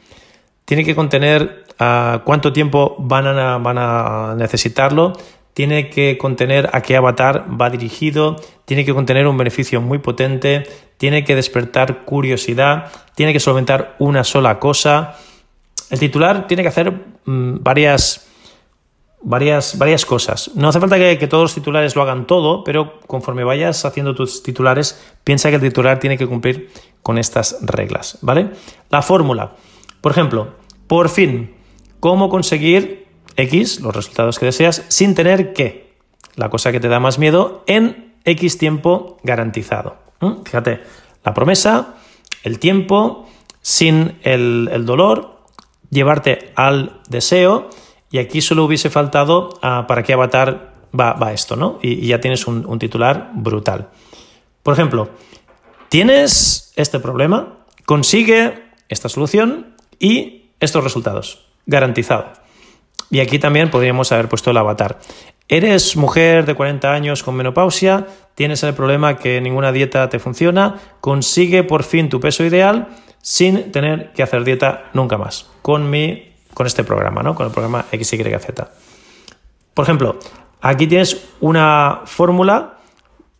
tiene 0.65 0.85
que 0.85 0.97
contener 0.97 1.65
ah, 1.79 2.23
cuánto 2.25 2.53
tiempo 2.53 2.97
van 2.99 3.27
a, 3.27 4.35
necesitarlo, 4.37 5.13
tiene 5.55 5.91
que 5.91 6.19
contener 6.19 6.71
a 6.73 6.81
qué 6.81 6.97
avatar 6.97 7.45
va 7.61 7.71
dirigido, 7.71 8.37
tiene 8.65 8.85
que 8.85 8.95
contener 8.95 9.29
un 9.29 9.37
beneficio 9.37 9.81
muy 9.81 9.99
potente, 9.99 10.65
tiene 10.97 11.23
que 11.25 11.37
despertar 11.37 12.05
curiosidad, 12.05 12.91
tiene 13.15 13.33
que 13.33 13.41
solventar 13.41 13.95
una 13.99 14.25
sola 14.25 14.59
cosa. 14.59 15.17
El 15.91 15.99
titular 15.99 16.47
tiene 16.47 16.63
que 16.63 16.69
hacer 16.69 16.93
mm, 17.27 17.63
varias 17.63 18.30
varias, 19.23 19.79
varias 19.79 20.05
cosas. 20.05 20.51
No 20.55 20.69
hace 20.69 20.81
falta 20.81 20.97
que, 20.97 21.27
todos 21.27 21.43
los 21.43 21.55
titulares 21.55 21.95
lo 21.97 22.03
hagan 22.03 22.27
todo, 22.27 22.65
pero 22.65 23.01
conforme 23.07 23.45
vayas 23.45 23.85
haciendo 23.85 24.15
tus 24.15 24.43
titulares, 24.43 25.01
piensa 25.25 25.51
que 25.51 25.57
el 25.57 25.63
titular 25.63 25.99
tiene 25.99 26.19
que 26.19 26.27
cumplir 26.27 26.71
con 27.03 27.19
estas 27.19 27.59
reglas, 27.63 28.19
¿vale? 28.23 28.51
La 28.89 29.03
fórmula. 29.03 29.53
Por 30.01 30.13
ejemplo, 30.13 30.55
por 30.87 31.09
fin, 31.09 31.55
¿cómo 32.01 32.29
conseguir 32.29 33.07
X, 33.37 33.81
los 33.81 33.95
resultados 33.95 34.39
que 34.39 34.47
deseas, 34.47 34.85
sin 34.89 35.15
tener 35.15 35.53
que? 35.53 35.95
La 36.37 36.49
cosa 36.51 36.73
que 36.73 36.81
te 36.81 36.89
da 36.89 37.01
más 37.01 37.19
miedo 37.19 37.65
en 37.67 38.15
X 38.25 38.59
tiempo 38.59 39.19
garantizado. 39.23 39.97
¿Mm? 40.21 40.43
Fíjate, 40.45 40.81
la 41.25 41.35
promesa, 41.35 41.95
el 42.43 42.59
tiempo, 42.59 43.29
sin 43.61 44.19
el, 44.23 44.71
el 44.73 44.87
dolor, 44.87 45.41
llevarte 45.91 46.53
al 46.55 47.01
deseo 47.09 47.69
y 48.11 48.19
aquí 48.19 48.41
solo 48.41 48.65
hubiese 48.65 48.91
faltado 48.91 49.59
ah, 49.63 49.87
para 49.87 50.03
qué 50.03 50.13
avatar 50.13 50.75
va, 50.99 51.33
esto, 51.33 51.57
¿no? 51.57 51.79
Y, 51.83 52.07
ya 52.07 52.21
tienes 52.21 52.47
un, 52.47 52.79
titular 52.79 53.31
brutal. 53.35 53.89
Por 54.63 54.75
ejemplo, 54.75 55.11
tienes 55.89 56.73
este 56.77 56.99
problema, 56.99 57.59
consigue 57.87 58.65
esta 58.89 59.09
solución 59.09 59.77
y 59.99 60.51
estos 60.59 60.83
resultados. 60.83 61.47
Garantizado. 61.67 62.33
Y 63.11 63.21
aquí 63.21 63.39
también 63.39 63.71
podríamos 63.71 64.13
haber 64.13 64.29
puesto 64.29 64.51
el 64.51 64.57
avatar. 64.57 64.99
Eres 65.49 65.97
mujer 65.97 66.47
de 66.47 66.55
40 66.55 66.93
años 66.93 67.23
con 67.23 67.35
menopausia, 67.35 68.07
tienes 68.35 68.63
el 68.63 68.75
problema 68.75 69.17
que 69.17 69.41
ninguna 69.41 69.73
dieta 69.73 70.09
te 70.09 70.21
funciona, 70.21 70.81
consigue 71.01 71.65
por 71.65 71.83
fin 71.83 72.09
tu 72.09 72.21
peso 72.21 72.45
ideal 72.45 72.89
sin 73.21 73.73
tener 73.73 74.13
que 74.13 74.23
hacer 74.23 74.45
dieta 74.45 74.91
nunca 74.95 75.19
más 75.19 75.51
con 75.63 75.91
mi 75.91 76.30
con 76.55 76.67
este 76.67 76.85
programa, 76.85 77.23
¿no? 77.23 77.35
Con 77.35 77.47
el 77.47 77.53
programa 77.53 77.87
XYZ. 77.91 78.47
Por 79.75 79.85
ejemplo, 79.85 80.19
aquí 80.61 80.87
tienes 80.87 81.29
una 81.41 82.03
fórmula 82.05 82.79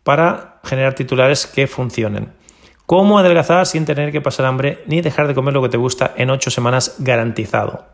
para 0.03 0.59
generar 0.63 0.93
titulares 0.93 1.45
que 1.47 1.67
funcionen. 1.67 2.33
¿Cómo 2.85 3.19
adelgazar 3.19 3.65
sin 3.67 3.85
tener 3.85 4.11
que 4.11 4.21
pasar 4.21 4.45
hambre 4.45 4.83
ni 4.85 5.01
dejar 5.01 5.27
de 5.27 5.33
comer 5.33 5.53
lo 5.53 5.61
que 5.61 5.69
te 5.69 5.77
gusta 5.77 6.13
en 6.17 6.29
8 6.29 6.51
semanas 6.51 6.95
garantizado? 6.99 7.85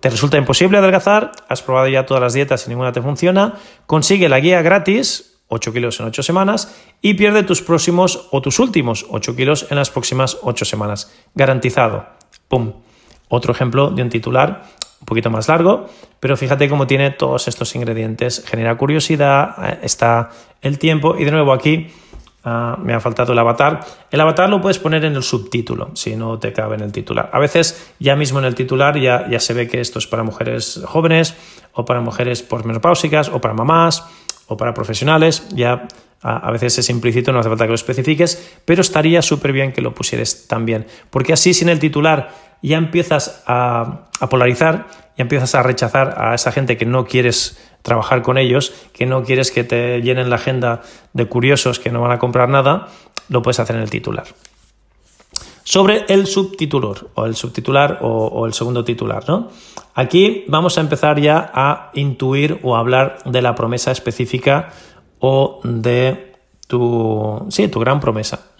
¿Te 0.00 0.10
resulta 0.10 0.38
imposible 0.38 0.78
adelgazar? 0.78 1.32
¿Has 1.48 1.62
probado 1.62 1.88
ya 1.88 2.06
todas 2.06 2.22
las 2.22 2.34
dietas 2.34 2.66
y 2.66 2.70
ninguna 2.70 2.92
te 2.92 3.02
funciona? 3.02 3.54
Consigue 3.86 4.28
la 4.28 4.40
guía 4.40 4.62
gratis, 4.62 5.38
8 5.48 5.72
kilos 5.72 6.00
en 6.00 6.06
8 6.06 6.22
semanas, 6.22 6.74
y 7.00 7.14
pierde 7.14 7.42
tus 7.42 7.62
próximos 7.62 8.28
o 8.30 8.40
tus 8.40 8.58
últimos 8.58 9.06
8 9.10 9.36
kilos 9.36 9.66
en 9.70 9.76
las 9.76 9.90
próximas 9.90 10.38
8 10.42 10.64
semanas. 10.64 11.12
Garantizado. 11.34 12.06
¡Pum! 12.48 12.72
Otro 13.28 13.52
ejemplo 13.52 13.90
de 13.90 14.02
un 14.02 14.08
titular 14.08 14.62
un 15.00 15.06
poquito 15.06 15.28
más 15.28 15.48
largo, 15.48 15.86
pero 16.18 16.34
fíjate 16.34 16.66
cómo 16.68 16.86
tiene 16.86 17.10
todos 17.10 17.46
estos 17.46 17.74
ingredientes. 17.74 18.42
Genera 18.46 18.74
curiosidad, 18.76 19.54
eh, 19.62 19.78
está 19.82 20.30
el 20.62 20.78
tiempo 20.78 21.16
y 21.18 21.24
de 21.24 21.30
nuevo 21.30 21.52
aquí 21.52 21.88
ah, 22.42 22.78
me 22.82 22.94
ha 22.94 23.00
faltado 23.00 23.34
el 23.34 23.38
avatar. 23.38 23.80
El 24.10 24.20
avatar 24.22 24.48
lo 24.48 24.62
puedes 24.62 24.78
poner 24.78 25.04
en 25.04 25.14
el 25.14 25.22
subtítulo, 25.22 25.90
si 25.92 26.16
no 26.16 26.38
te 26.38 26.54
cabe 26.54 26.76
en 26.76 26.80
el 26.80 26.92
titular. 26.92 27.28
A 27.34 27.38
veces 27.38 27.92
ya 27.98 28.16
mismo 28.16 28.38
en 28.38 28.46
el 28.46 28.54
titular 28.54 28.98
ya, 28.98 29.28
ya 29.28 29.40
se 29.40 29.52
ve 29.52 29.68
que 29.68 29.80
esto 29.80 29.98
es 29.98 30.06
para 30.06 30.22
mujeres 30.22 30.80
jóvenes 30.86 31.34
o 31.74 31.84
para 31.84 32.00
mujeres 32.00 32.42
posmenopáusicas 32.42 33.28
o 33.28 33.42
para 33.42 33.52
mamás 33.52 34.04
o 34.48 34.56
para 34.56 34.74
profesionales. 34.74 35.46
Ya 35.54 35.88
a 36.24 36.50
veces 36.50 36.78
es 36.78 36.88
implícito, 36.88 37.32
no 37.32 37.40
hace 37.40 37.50
falta 37.50 37.64
que 37.64 37.68
lo 37.68 37.74
especifiques, 37.74 38.56
pero 38.64 38.80
estaría 38.80 39.20
súper 39.20 39.52
bien 39.52 39.72
que 39.72 39.82
lo 39.82 39.94
pusieras 39.94 40.46
también, 40.48 40.86
porque 41.10 41.34
así 41.34 41.52
sin 41.52 41.68
el 41.68 41.78
titular 41.78 42.30
ya 42.62 42.78
empiezas 42.78 43.42
a, 43.46 44.08
polarizar, 44.30 44.86
ya 45.18 45.22
empiezas 45.22 45.54
a 45.54 45.62
rechazar 45.62 46.14
a 46.16 46.34
esa 46.34 46.50
gente 46.50 46.78
que 46.78 46.86
no 46.86 47.04
quieres 47.04 47.58
trabajar 47.82 48.22
con 48.22 48.38
ellos, 48.38 48.72
que 48.94 49.04
no 49.04 49.22
quieres 49.22 49.50
que 49.50 49.64
te 49.64 50.00
llenen 50.00 50.30
la 50.30 50.36
agenda 50.36 50.80
de 51.12 51.26
curiosos 51.26 51.78
que 51.78 51.90
no 51.90 52.00
van 52.00 52.12
a 52.12 52.18
comprar 52.18 52.48
nada, 52.48 52.88
lo 53.28 53.42
puedes 53.42 53.60
hacer 53.60 53.76
en 53.76 53.82
el 53.82 53.90
titular. 53.90 54.24
Sobre 55.64 56.04
el 56.08 56.26
subtitular, 56.26 57.06
o 57.14 57.24
el 57.24 57.34
subtitular 57.36 57.98
o, 58.02 58.46
el 58.46 58.52
segundo 58.52 58.84
titular, 58.84 59.24
¿no? 59.26 59.48
Aquí 59.94 60.44
vamos 60.46 60.76
a 60.76 60.82
empezar 60.82 61.20
ya 61.20 61.50
a 61.54 61.90
intuir 61.94 62.60
o 62.62 62.76
a 62.76 62.80
hablar 62.80 63.18
de 63.24 63.40
la 63.40 63.54
promesa 63.54 63.90
específica 63.90 64.70
o 65.20 65.60
de 65.64 66.34
tu, 66.66 67.46
sí, 67.48 67.68
tu 67.68 67.80
gran 67.80 67.98
promesa. 67.98 68.50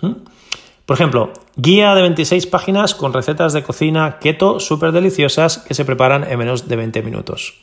Por 0.86 0.96
ejemplo, 0.96 1.32
guía 1.56 1.94
de 1.94 2.02
26 2.02 2.46
páginas 2.46 2.94
con 2.94 3.12
recetas 3.12 3.52
de 3.52 3.62
cocina 3.62 4.18
keto 4.18 4.60
súper 4.60 4.92
deliciosas 4.92 5.58
que 5.58 5.74
se 5.74 5.84
preparan 5.84 6.24
en 6.24 6.38
menos 6.38 6.68
de 6.68 6.76
20 6.76 7.02
minutos. 7.02 7.54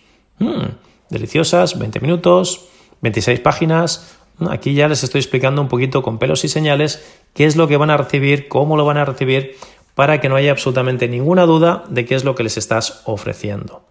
Deliciosas, 1.09 1.77
20 1.77 1.99
minutos, 1.99 2.67
26 3.01 3.39
páginas. 3.39 4.17
Aquí 4.49 4.73
ya 4.73 4.87
les 4.87 5.03
estoy 5.03 5.19
explicando 5.19 5.61
un 5.61 5.67
poquito 5.67 6.01
con 6.01 6.17
pelos 6.17 6.43
y 6.43 6.47
señales 6.47 7.03
qué 7.33 7.45
es 7.45 7.55
lo 7.55 7.67
que 7.67 7.77
van 7.77 7.89
a 7.89 7.97
recibir, 7.97 8.47
cómo 8.47 8.77
lo 8.77 8.85
van 8.85 8.97
a 8.97 9.05
recibir, 9.05 9.55
para 9.95 10.19
que 10.21 10.29
no 10.29 10.35
haya 10.35 10.51
absolutamente 10.51 11.07
ninguna 11.07 11.45
duda 11.45 11.83
de 11.89 12.05
qué 12.05 12.15
es 12.15 12.23
lo 12.23 12.35
que 12.35 12.43
les 12.43 12.57
estás 12.57 13.01
ofreciendo. 13.05 13.83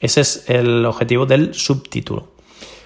Ese 0.00 0.22
es 0.22 0.44
el 0.48 0.86
objetivo 0.86 1.26
del 1.26 1.54
subtítulo. 1.54 2.28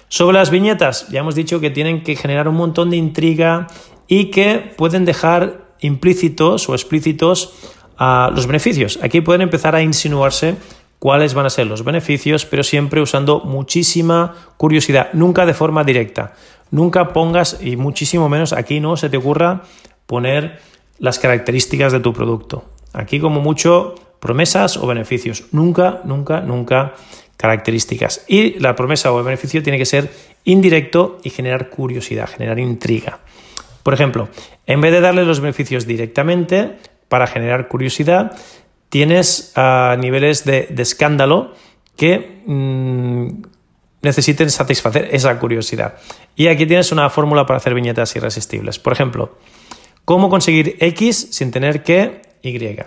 Sobre 0.09 0.37
las 0.37 0.49
viñetas, 0.49 1.07
ya 1.09 1.21
hemos 1.21 1.35
dicho 1.35 1.59
que 1.59 1.69
tienen 1.69 2.03
que 2.03 2.15
generar 2.15 2.47
un 2.47 2.55
montón 2.55 2.89
de 2.89 2.97
intriga 2.97 3.67
y 4.07 4.25
que 4.25 4.73
pueden 4.77 5.05
dejar 5.05 5.65
implícitos 5.79 6.69
o 6.69 6.73
explícitos 6.73 7.53
a 7.97 8.31
los 8.33 8.47
beneficios. 8.47 8.99
Aquí 9.01 9.21
pueden 9.21 9.41
empezar 9.41 9.75
a 9.75 9.81
insinuarse 9.81 10.55
cuáles 10.99 11.33
van 11.33 11.45
a 11.45 11.49
ser 11.49 11.67
los 11.67 11.83
beneficios, 11.83 12.45
pero 12.45 12.63
siempre 12.63 13.01
usando 13.01 13.41
muchísima 13.41 14.33
curiosidad, 14.57 15.09
nunca 15.13 15.45
de 15.45 15.53
forma 15.53 15.83
directa. 15.83 16.33
Nunca 16.71 17.13
pongas, 17.13 17.59
y 17.61 17.75
muchísimo 17.75 18.29
menos 18.29 18.53
aquí 18.53 18.79
no 18.79 18.97
se 18.97 19.09
te 19.09 19.17
ocurra 19.17 19.63
poner 20.05 20.59
las 20.99 21.19
características 21.19 21.91
de 21.91 21.99
tu 21.99 22.13
producto. 22.13 22.65
Aquí 22.93 23.19
como 23.19 23.41
mucho 23.41 23.95
promesas 24.19 24.77
o 24.77 24.87
beneficios. 24.87 25.45
Nunca, 25.51 26.01
nunca, 26.05 26.41
nunca 26.41 26.93
características. 27.37 28.25
Y 28.27 28.59
la 28.59 28.75
promesa 28.75 29.11
o 29.11 29.19
el 29.19 29.25
beneficio 29.25 29.61
tiene 29.61 29.77
que 29.77 29.85
ser 29.85 30.09
indirecto 30.45 31.19
y 31.23 31.29
generar 31.29 31.69
curiosidad, 31.69 32.29
generar 32.29 32.59
intriga. 32.59 33.19
Por 33.83 33.93
ejemplo, 33.93 34.29
en 34.65 34.81
vez 34.81 34.91
de 34.91 35.01
darle 35.01 35.25
los 35.25 35.41
beneficios 35.41 35.85
directamente 35.85 36.77
para 37.07 37.27
generar 37.27 37.67
curiosidad, 37.67 38.35
tienes 38.89 39.51
ah, 39.55 39.95
niveles 39.99 40.45
de, 40.45 40.73
escándalo 40.77 41.53
que 41.95 42.41
mm, 42.45 43.29
necesiten 44.05 44.49
satisfacer 44.49 45.09
esa 45.11 45.37
curiosidad. 45.37 45.95
Y 46.35 46.47
aquí 46.47 46.65
tienes 46.65 46.93
una 46.93 47.09
fórmula 47.09 47.45
para 47.45 47.57
hacer 47.57 47.73
viñetas 47.73 48.15
irresistibles. 48.15 48.79
Por 48.79 48.93
ejemplo, 48.93 49.37
¿cómo 50.05 50.29
conseguir 50.29 50.77
X 50.79 51.27
sin 51.31 51.51
tener 51.51 51.83
que 51.83 52.21
Y? 52.41 52.79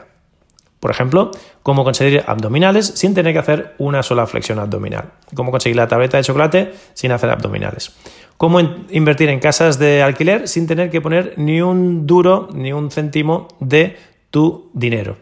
Por 0.81 0.91
ejemplo, 0.91 1.33
cómo 1.63 1.85
conseguir 1.85 2.25
abdominales 2.27 2.87
sin 2.87 3.13
tener 3.13 3.33
que 3.33 3.41
hacer 3.41 3.75
una 3.79 4.03
sola 4.03 4.27
flexión 4.27 4.59
abdominal. 4.59 5.13
Cómo 5.35 5.51
conseguir 5.51 5.77
la 5.77 5.89
tableta 5.89 6.17
de 6.17 6.23
chocolate 6.23 6.73
sin 6.95 7.13
hacer 7.13 7.29
abdominales 7.29 7.93
cómo 8.39 8.61
invertir 8.61 9.29
en 9.29 9.41
casas 9.41 9.79
de 9.79 10.01
alquiler 10.03 10.49
sin 10.49 10.67
tener 10.67 10.89
que 10.91 11.03
poner 11.03 11.35
ni 11.37 11.61
un 11.61 12.07
duro 12.07 12.49
ni 12.55 12.73
un 12.73 12.91
céntimo 12.91 13.49
de 13.61 13.97
tu 14.31 14.71
dinero. 14.73 15.19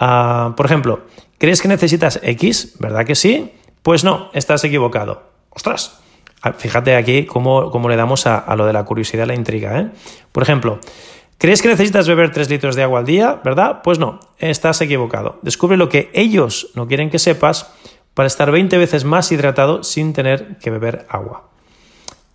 Ah, 0.00 0.54
por 0.56 0.66
ejemplo, 0.66 1.02
¿crees 1.36 1.62
que 1.62 1.68
necesitas 1.68 2.18
X? 2.22 2.76
¿Verdad 2.80 3.04
que 3.04 3.14
sí? 3.14 3.52
Pues 3.82 4.04
no, 4.04 4.30
estás 4.32 4.64
equivocado. 4.64 5.22
¡Ostras! 5.50 6.00
Ah, 6.42 6.52
fíjate 6.52 6.94
aquí 6.94 7.24
cómo, 7.26 7.88
le 7.88 7.96
damos 7.96 8.26
a, 8.26 8.54
lo 8.54 8.66
de 8.66 8.72
la 8.72 8.84
curiosidad, 8.84 9.26
la 9.26 9.34
intriga. 9.34 9.78
¿eh? 9.78 9.90
Por 10.30 10.42
ejemplo, 10.42 10.78
¿crees 11.36 11.62
que 11.62 11.68
necesitas 11.68 12.06
beber 12.06 12.30
3 12.30 12.48
litros 12.48 12.76
de 12.76 12.84
agua 12.84 13.00
al 13.00 13.06
día? 13.06 13.40
¿Verdad? 13.44 13.80
Pues 13.82 13.98
no, 13.98 14.20
estás 14.38 14.80
equivocado. 14.80 15.38
Descubre 15.42 15.76
lo 15.76 15.88
que 15.88 16.10
ellos 16.14 16.70
no 16.74 16.86
quieren 16.86 17.10
que 17.10 17.18
sepas 17.18 17.72
para 18.14 18.28
estar 18.28 18.50
20 18.50 18.78
veces 18.78 19.04
más 19.04 19.32
hidratado 19.32 19.82
sin 19.82 20.12
tener 20.12 20.58
que 20.58 20.70
beber 20.70 21.06
agua. 21.08 21.48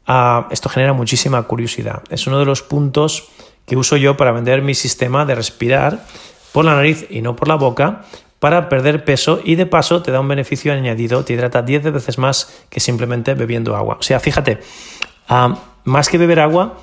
Ah, 0.06 0.48
esto 0.52 0.68
genera 0.68 0.92
muchísima 0.94 1.42
curiosidad. 1.44 2.04
Es 2.10 2.28
uno 2.28 2.40
de 2.40 2.46
los 2.46 2.62
puntos 2.62 3.30
que 3.66 3.78
uso 3.78 3.96
yo 3.96 4.18
para 4.18 4.34
vender 4.34 4.62
mi 4.62 4.76
sistema 4.76 5.26
de 5.26 5.36
respirar 5.36 6.06
por 6.52 6.66
la 6.66 6.76
nariz 6.76 7.08
y 7.10 7.22
no 7.22 7.36
por 7.36 7.48
la 7.48 7.56
boca 7.56 8.04
para 8.44 8.68
perder 8.68 9.06
peso 9.06 9.40
y 9.42 9.56
de 9.56 9.66
paso 9.66 10.02
te 10.02 10.12
da 10.12 10.20
un 10.20 10.28
beneficio 10.28 10.74
añadido, 10.74 11.24
te 11.24 11.32
hidrata 11.32 11.62
10 11.62 11.94
veces 11.94 12.18
más 12.18 12.66
que 12.70 12.82
simplemente 12.82 13.36
bebiendo 13.36 13.78
agua. 13.78 13.96
O 13.98 14.04
sea, 14.04 14.20
fíjate, 14.20 14.60
ah, 15.30 15.60
más 15.86 16.10
que 16.10 16.18
beber 16.18 16.42
agua, 16.42 16.78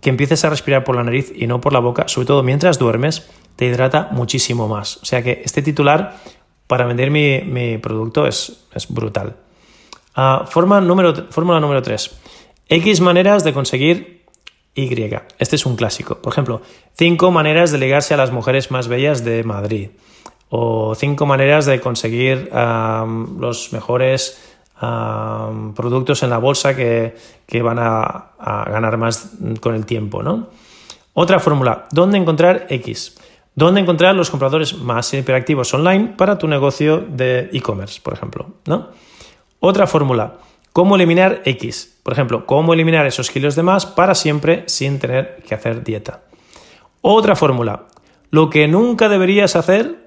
que 0.00 0.10
empieces 0.10 0.44
a 0.44 0.50
respirar 0.50 0.82
por 0.82 0.96
la 0.96 1.04
nariz 1.04 1.32
y 1.32 1.46
no 1.46 1.60
por 1.60 1.72
la 1.72 1.78
boca, 1.78 2.08
sobre 2.08 2.26
todo 2.26 2.42
mientras 2.42 2.80
duermes, 2.80 3.30
te 3.54 3.66
hidrata 3.66 4.08
muchísimo 4.10 4.66
más. 4.66 4.96
O 4.96 5.04
sea 5.04 5.22
que 5.22 5.42
este 5.44 5.62
titular 5.62 6.16
para 6.66 6.86
vender 6.86 7.12
mi, 7.12 7.78
producto 7.78 8.26
es, 8.26 8.66
brutal. 8.88 9.36
Ah, 10.16 10.44
fórmula 10.48 10.80
número 10.80 11.82
3. 11.82 12.20
X 12.68 13.00
maneras 13.00 13.44
de 13.44 13.52
conseguir 13.52 14.24
Y. 14.74 15.14
Este 15.38 15.54
es 15.54 15.66
un 15.66 15.76
clásico. 15.76 16.20
Por 16.20 16.32
ejemplo, 16.32 16.62
cinco 16.98 17.30
maneras 17.30 17.70
de 17.70 17.78
ligarse 17.78 18.12
a 18.12 18.16
las 18.16 18.32
mujeres 18.32 18.72
más 18.72 18.88
bellas 18.88 19.24
de 19.24 19.44
Madrid. 19.44 19.90
O 20.48 20.94
cinco 20.94 21.26
maneras 21.26 21.66
de 21.66 21.80
conseguir 21.80 22.50
los 22.52 23.72
mejores 23.72 24.40
productos 25.74 26.22
en 26.22 26.30
la 26.30 26.38
bolsa 26.38 26.76
que, 26.76 27.14
van 27.62 27.78
a, 27.78 28.32
ganar 28.38 28.96
más 28.96 29.32
con 29.60 29.74
el 29.74 29.86
tiempo. 29.86 30.22
¿no? 30.22 30.48
Otra 31.14 31.40
fórmula, 31.40 31.86
¿dónde 31.90 32.18
encontrar 32.18 32.66
X? 32.68 33.16
¿Dónde 33.54 33.80
encontrar 33.80 34.14
los 34.14 34.30
compradores 34.30 34.76
más 34.78 35.12
hiperactivos 35.14 35.72
online 35.72 36.14
para 36.16 36.36
tu 36.36 36.46
negocio 36.46 36.98
de 36.98 37.48
e-commerce, 37.52 38.00
por 38.02 38.12
ejemplo? 38.12 38.46
¿no? 38.66 38.88
Otra 39.60 39.86
fórmula, 39.86 40.34
¿Cómo 40.76 40.96
eliminar 40.96 41.40
X? 41.46 42.00
Por 42.02 42.12
ejemplo, 42.12 42.44
¿cómo 42.44 42.74
eliminar 42.74 43.06
esos 43.06 43.30
kilos 43.30 43.56
de 43.56 43.62
más 43.62 43.86
para 43.86 44.14
siempre 44.14 44.64
sin 44.66 44.98
tener 44.98 45.36
que 45.36 45.54
hacer 45.54 45.82
dieta? 45.82 46.24
Otra 47.00 47.34
fórmula, 47.34 47.84
lo 48.30 48.50
que 48.50 48.68
nunca 48.68 49.08
deberías 49.08 49.56
hacer, 49.56 50.05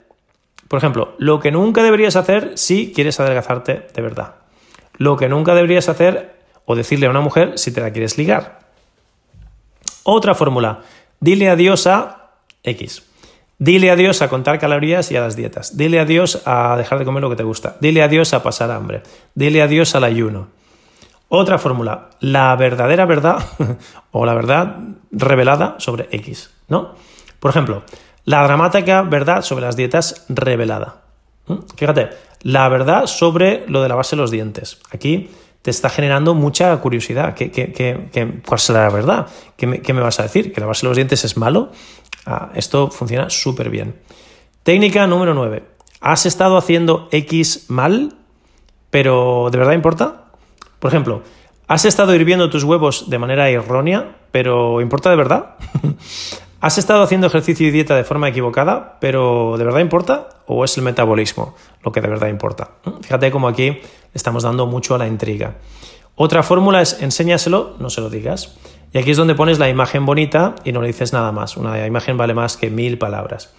por 0.70 0.78
ejemplo, 0.78 1.16
lo 1.18 1.40
que 1.40 1.52
nunca 1.52 1.84
deberías 1.84 2.16
hacer 2.16 2.54
si 2.56 2.94
quieres 2.94 3.20
adelgazarte 3.20 3.88
de 3.94 4.02
verdad. 4.02 4.36
Lo 4.98 5.18
que 5.18 5.28
nunca 5.28 5.56
deberías 5.56 5.90
hacer 5.90 6.36
o 6.66 6.76
decirle 6.76 7.08
a 7.08 7.10
una 7.10 7.22
mujer 7.22 7.58
si 7.58 7.74
te 7.74 7.82
la 7.82 7.92
quieres 7.92 8.20
ligar. 8.20 8.60
Otra 10.04 10.36
fórmula, 10.36 10.82
dile 11.20 11.50
adiós 11.50 11.88
a 11.88 12.30
X. 12.64 13.04
Dile 13.58 13.90
adiós 13.90 14.22
a 14.22 14.30
contar 14.30 14.60
calorías 14.60 15.12
y 15.12 15.16
a 15.16 15.22
las 15.22 15.36
dietas. 15.36 15.76
Dile 15.76 16.00
adiós 16.00 16.44
a 16.46 16.78
dejar 16.78 17.00
de 17.00 17.06
comer 17.06 17.24
lo 17.24 17.32
que 17.32 17.36
te 17.36 17.44
gusta. 17.44 17.76
Dile 17.82 18.04
adiós 18.04 18.34
a 18.36 18.44
pasar 18.44 18.70
hambre. 18.70 19.02
Dile 19.34 19.64
adiós 19.64 19.96
al 19.96 20.04
ayuno. 20.04 20.50
Otra 21.30 21.58
fórmula, 21.58 22.10
la 22.20 22.56
verdadera 22.56 23.06
verdad 23.06 23.44
o 24.12 24.26
la 24.26 24.36
verdad 24.36 24.78
revelada 25.12 25.76
sobre 25.80 26.08
X, 26.12 26.52
¿no? 26.68 26.94
Por 27.40 27.52
ejemplo, 27.52 27.84
la 28.30 28.44
dramática 28.44 29.02
verdad 29.02 29.42
sobre 29.42 29.66
las 29.66 29.76
dietas 29.76 30.24
revelada. 30.30 31.02
¿Mm? 31.48 31.56
Fíjate, 31.76 32.10
la 32.44 32.70
verdad 32.70 33.08
sobre 33.08 33.66
lo 33.68 33.82
de 33.82 33.90
lavarse 33.90 34.16
los 34.16 34.30
dientes. 34.30 34.78
Aquí 34.92 35.32
te 35.64 35.72
está 35.72 35.90
generando 35.90 36.36
mucha 36.36 36.78
curiosidad. 36.78 37.34
¿Qué, 37.34 38.42
cuál 38.46 38.60
será 38.60 38.84
la 38.84 38.92
verdad? 38.92 39.28
¿Qué 39.58 39.66
me, 39.66 40.02
vas 40.02 40.20
a 40.20 40.24
decir? 40.24 40.54
¿Que 40.54 40.62
lavarse 40.62 40.86
los 40.86 40.96
dientes 40.96 41.26
es 41.26 41.38
malo? 41.38 41.72
Ah, 42.28 42.52
esto 42.54 42.92
funciona 42.92 43.32
súper 43.32 43.72
bien. 43.72 43.96
Técnica 44.62 45.08
número 45.08 45.34
9. 45.34 45.64
¿Has 46.00 46.28
estado 46.28 46.56
haciendo 46.58 47.10
X 47.12 47.66
mal, 47.68 48.14
pero 48.92 49.50
de 49.52 49.58
verdad 49.58 49.74
importa? 49.74 50.26
Por 50.78 50.92
ejemplo, 50.92 51.24
¿has 51.68 51.84
estado 51.84 52.14
hirviendo 52.14 52.52
tus 52.52 52.64
huevos 52.64 53.10
de 53.10 53.18
manera 53.18 53.50
errónea, 53.50 54.18
pero 54.32 54.82
importa 54.82 55.10
de 55.10 55.16
verdad? 55.16 55.56
¿Has 56.62 56.78
estado 56.78 57.04
haciendo 57.04 57.28
ejercicio 57.28 57.66
y 57.66 57.72
dieta 57.72 57.96
de 57.96 58.04
forma 58.04 58.28
equivocada, 58.28 58.98
pero 59.00 59.56
¿de 59.58 59.64
verdad 59.64 59.80
importa? 59.80 60.28
¿O 60.46 60.66
es 60.66 60.78
el 60.78 60.84
metabolismo 60.84 61.56
lo 61.86 61.94
que 61.94 62.02
de 62.02 62.10
verdad 62.10 62.28
importa? 62.28 62.72
Fíjate 63.02 63.32
cómo 63.32 63.48
aquí 63.48 63.80
estamos 64.14 64.44
dando 64.44 64.66
mucho 64.66 64.94
a 64.94 64.98
la 64.98 65.08
intriga. 65.08 65.56
Otra 66.16 66.44
fórmula 66.44 66.82
es 66.82 67.02
enséñaselo, 67.02 67.78
no 67.80 67.90
se 67.90 68.02
lo 68.02 68.10
digas. 68.10 68.58
Y 68.92 68.98
aquí 68.98 69.12
es 69.12 69.18
donde 69.18 69.36
pones 69.36 69.58
la 69.58 69.70
imagen 69.70 70.06
bonita 70.06 70.56
y 70.66 70.74
no 70.74 70.82
le 70.82 70.88
dices 70.88 71.14
nada 71.14 71.32
más. 71.32 71.56
Una 71.56 71.88
imagen 71.88 72.18
vale 72.18 72.34
más 72.34 72.58
que 72.58 72.70
mil 72.70 72.98
palabras. 72.98 73.54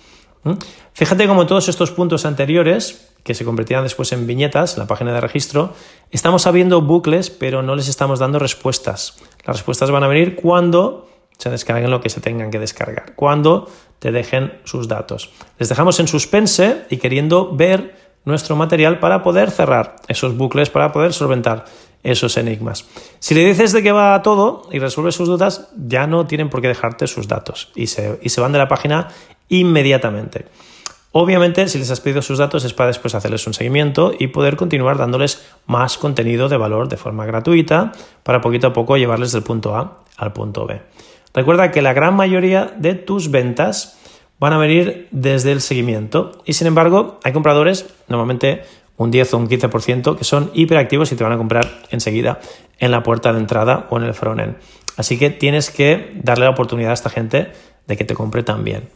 Fíjate 0.92 1.26
cómo 1.26 1.46
todos 1.46 1.70
estos 1.70 1.90
puntos 1.92 2.26
anteriores, 2.26 3.14
que 3.24 3.32
se 3.32 3.46
convertirán 3.46 3.84
después 3.84 4.12
en 4.12 4.26
viñetas 4.26 4.74
en 4.74 4.80
la 4.80 4.86
página 4.86 5.14
de 5.14 5.22
registro, 5.22 5.72
estamos 6.10 6.46
abriendo 6.46 6.82
bucles, 6.82 7.30
pero 7.30 7.62
no 7.62 7.76
les 7.76 7.88
estamos 7.88 8.18
dando 8.18 8.38
respuestas. 8.38 9.16
Las 9.46 9.56
respuestas 9.56 9.90
van 9.90 10.04
a 10.04 10.08
venir 10.08 10.36
cuando 10.36 11.09
se 11.40 11.48
descarguen 11.48 11.90
lo 11.90 12.03
que 12.03 12.11
se 12.11 12.20
tengan 12.20 12.50
que 12.50 12.59
descargar, 12.59 13.14
cuando 13.16 13.66
te 13.98 14.12
dejen 14.12 14.53
sus 14.64 14.88
datos. 14.88 15.31
Les 15.59 15.70
dejamos 15.70 15.98
en 15.98 16.07
suspense 16.07 16.85
y 16.90 16.98
queriendo 16.98 17.57
ver 17.57 17.94
nuestro 18.26 18.57
material 18.57 18.98
para 18.98 19.22
poder 19.22 19.50
cerrar 19.50 19.96
esos 20.07 20.37
bucles, 20.37 20.68
para 20.68 20.92
poder 20.92 21.14
solventar 21.14 21.64
esos 22.03 22.37
enigmas. 22.37 22.87
Si 23.20 23.35
le 23.35 23.44
dices 23.44 23.72
de 23.72 23.83
qué 23.83 23.90
va 23.90 24.20
todo 24.22 24.68
y 24.70 24.79
resuelves 24.79 25.14
sus 25.14 25.29
dudas, 25.29 25.70
ya 25.76 26.07
no 26.07 26.26
tienen 26.26 26.50
por 26.50 26.61
qué 26.61 26.68
dejarte 26.68 27.07
sus 27.07 27.26
datos 27.26 27.70
y 27.74 27.87
se, 27.87 28.18
y 28.22 28.29
se 28.29 28.40
van 28.42 28.53
de 28.53 28.59
la 28.59 28.68
página 28.68 29.09
inmediatamente. 29.48 30.44
Obviamente, 31.12 31.66
si 31.68 31.79
les 31.79 31.90
has 31.90 32.00
pedido 32.00 32.20
sus 32.20 32.38
datos 32.38 32.64
es 32.64 32.74
para 32.74 32.88
después 32.88 33.14
hacerles 33.14 33.46
un 33.46 33.55
seguimiento 33.55 34.12
y 34.16 34.29
poder 34.29 34.57
continuar 34.57 34.98
dándoles 34.98 35.44
más 35.66 35.96
contenido 35.96 36.50
de 36.50 36.59
valor 36.59 36.88
de 36.88 36.98
forma 36.98 37.24
gratuita 37.24 37.92
para 38.22 38.42
poquito 38.42 38.68
a 38.68 38.72
poco 38.74 38.98
llevarles 38.98 39.33
del 39.33 39.42
punto 39.42 39.74
A 39.74 40.03
al 40.18 40.33
punto 40.33 40.66
B. 40.66 40.81
Recuerda 41.34 41.70
que 41.70 41.82
la 41.82 41.92
gran 41.92 42.14
mayoría 42.14 42.72
de 42.76 42.94
tus 42.94 43.30
ventas 43.30 43.98
van 44.38 44.52
a 44.52 44.58
venir 44.58 45.06
desde 45.10 45.52
el 45.52 45.60
seguimiento 45.60 46.42
y 46.44 46.54
sin 46.54 46.66
embargo 46.66 47.20
hay 47.22 47.32
compradores, 47.32 47.86
normalmente 48.08 48.62
un 48.96 49.10
10 49.10 49.34
o 49.34 49.38
un 49.38 49.48
15%, 49.48 50.16
que 50.16 50.24
son 50.24 50.50
hiperactivos 50.54 51.10
y 51.12 51.16
te 51.16 51.24
van 51.24 51.32
a 51.32 51.38
comprar 51.38 51.66
enseguida 51.90 52.40
en 52.78 52.90
la 52.90 53.02
puerta 53.02 53.32
de 53.32 53.38
entrada 53.38 53.86
o 53.90 53.96
en 53.96 54.04
el 54.04 54.12
frontend. 54.12 54.56
Así 54.96 55.18
que 55.18 55.30
tienes 55.30 55.70
que 55.70 56.12
darle 56.22 56.44
la 56.44 56.50
oportunidad 56.50 56.90
a 56.90 56.94
esta 56.94 57.08
gente 57.08 57.52
de 57.86 57.96
que 57.96 58.04
te 58.04 58.14
compre 58.14 58.42
también. 58.42 58.90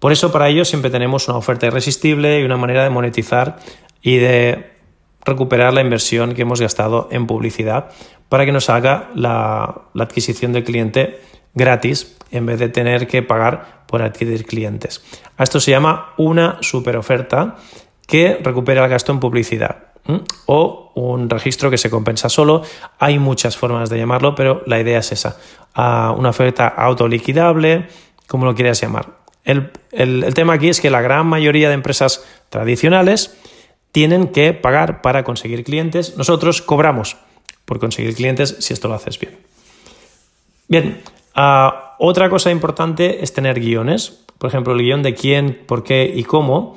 Por 0.00 0.10
eso 0.10 0.32
para 0.32 0.48
ellos 0.48 0.68
siempre 0.68 0.90
tenemos 0.90 1.28
una 1.28 1.38
oferta 1.38 1.66
irresistible 1.66 2.40
y 2.40 2.44
una 2.44 2.56
manera 2.56 2.82
de 2.82 2.90
monetizar 2.90 3.58
y 4.02 4.16
de 4.16 4.72
recuperar 5.24 5.72
la 5.72 5.80
inversión 5.80 6.34
que 6.34 6.42
hemos 6.42 6.60
gastado 6.60 7.08
en 7.12 7.26
publicidad 7.26 7.90
para 8.28 8.44
que 8.44 8.52
nos 8.52 8.68
haga 8.68 9.10
la, 9.14 9.82
la 9.94 10.04
adquisición 10.04 10.52
del 10.52 10.64
cliente 10.64 11.20
gratis 11.56 12.16
en 12.30 12.46
vez 12.46 12.60
de 12.60 12.68
tener 12.68 13.08
que 13.08 13.22
pagar 13.22 13.82
por 13.88 14.02
adquirir 14.02 14.46
clientes. 14.46 15.02
A 15.36 15.42
esto 15.42 15.58
se 15.58 15.72
llama 15.72 16.12
una 16.16 16.58
super 16.60 16.96
oferta 16.96 17.56
que 18.06 18.38
recupera 18.40 18.84
el 18.84 18.90
gasto 18.90 19.10
en 19.10 19.18
publicidad 19.18 19.86
o 20.46 20.92
un 20.94 21.28
registro 21.28 21.70
que 21.70 21.78
se 21.78 21.90
compensa 21.90 22.28
solo. 22.28 22.62
Hay 22.98 23.18
muchas 23.18 23.56
formas 23.56 23.90
de 23.90 23.98
llamarlo, 23.98 24.36
pero 24.36 24.62
la 24.66 24.78
idea 24.78 25.00
es 25.00 25.10
esa. 25.10 25.36
Una 25.74 26.30
oferta 26.30 26.68
autoliquidable, 26.68 27.88
como 28.28 28.44
lo 28.44 28.54
quieras 28.54 28.80
llamar. 28.80 29.18
El, 29.44 29.70
el, 29.92 30.34
tema 30.34 30.54
aquí 30.54 30.68
es 30.68 30.80
que 30.80 30.90
la 30.90 31.00
gran 31.00 31.26
mayoría 31.26 31.68
de 31.68 31.74
empresas 31.74 32.24
tradicionales 32.50 33.36
tienen 33.92 34.28
que 34.28 34.52
pagar 34.52 35.02
para 35.02 35.22
conseguir 35.24 35.64
clientes. 35.64 36.16
Nosotros 36.16 36.62
cobramos 36.62 37.16
por 37.64 37.78
conseguir 37.78 38.14
clientes 38.14 38.56
si 38.60 38.74
esto 38.74 38.88
lo 38.88 38.94
haces 38.94 39.18
bien. 39.18 39.38
Bien, 40.68 41.00
Ah, 41.36 41.94
otra 41.98 42.30
cosa 42.30 42.50
importante 42.50 43.22
es 43.22 43.32
tener 43.32 43.60
guiones. 43.60 44.24
Por 44.38 44.48
ejemplo, 44.48 44.72
el 44.72 44.80
guion 44.80 45.02
de 45.02 45.14
quién, 45.14 45.62
por 45.66 45.84
qué 45.84 46.10
y 46.12 46.24
cómo 46.24 46.76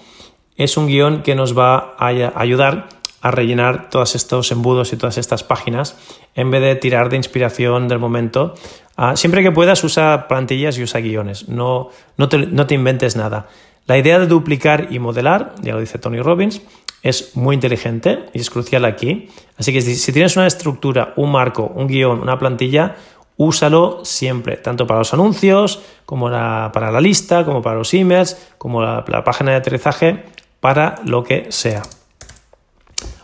es 0.57 0.75
un 0.75 0.87
guion 0.87 1.23
que 1.23 1.35
nos 1.35 1.57
va 1.57 1.95
a 1.97 2.07
ayudar 2.07 2.89
a 3.21 3.31
rellenar 3.31 3.89
todos 3.89 4.15
estos 4.15 4.51
embudos 4.51 4.91
y 4.91 4.97
todas 4.97 5.17
estas 5.17 5.43
páginas 5.43 5.97
en 6.35 6.51
vez 6.51 6.61
de 6.61 6.75
tirar 6.75 7.09
de 7.09 7.15
inspiración 7.15 7.87
del 7.87 7.99
momento. 7.99 8.53
Ah, 8.97 9.15
siempre 9.15 9.41
que 9.41 9.51
puedas 9.51 9.83
usa 9.85 10.27
plantillas 10.27 10.77
y 10.77 10.83
usa 10.83 10.99
guiones, 10.99 11.47
no, 11.47 11.89
no, 12.17 12.27
te, 12.27 12.37
no 12.39 12.67
te 12.67 12.75
inventes 12.75 13.15
nada. 13.15 13.47
La 13.87 13.97
idea 13.97 14.19
de 14.19 14.27
duplicar 14.27 14.87
y 14.91 14.99
modelar, 14.99 15.55
ya 15.61 15.73
lo 15.73 15.79
dice 15.79 15.97
Tony 15.97 16.21
Robbins, 16.21 16.61
es 17.01 17.35
muy 17.37 17.55
inteligente 17.55 18.25
y 18.33 18.41
es 18.41 18.49
crucial 18.49 18.83
aquí. 18.83 19.29
Así 19.57 19.71
que 19.71 19.81
si 19.81 20.11
tienes 20.11 20.35
una 20.35 20.47
estructura, 20.47 21.13
un 21.15 21.31
marco, 21.31 21.71
un 21.73 21.87
guion, 21.87 22.19
una 22.19 22.37
plantilla, 22.37 22.97
úsalo 23.39 24.03
siempre, 24.03 24.57
tanto 24.57 24.85
para 24.85 24.99
los 24.99 25.13
anuncios, 25.13 25.81
como 26.05 26.29
para 26.29 26.91
la 26.91 26.99
lista, 26.99 27.45
como 27.45 27.61
para 27.61 27.77
los 27.77 27.93
emails, 27.93 28.37
como 28.57 28.81
la, 28.81 29.05
página 29.23 29.51
de 29.51 29.57
aterrizaje, 29.57 30.25
para 30.59 30.95
lo 31.05 31.23
que 31.23 31.49
sea. 31.49 31.83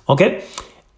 ¿Ok? 0.06 0.22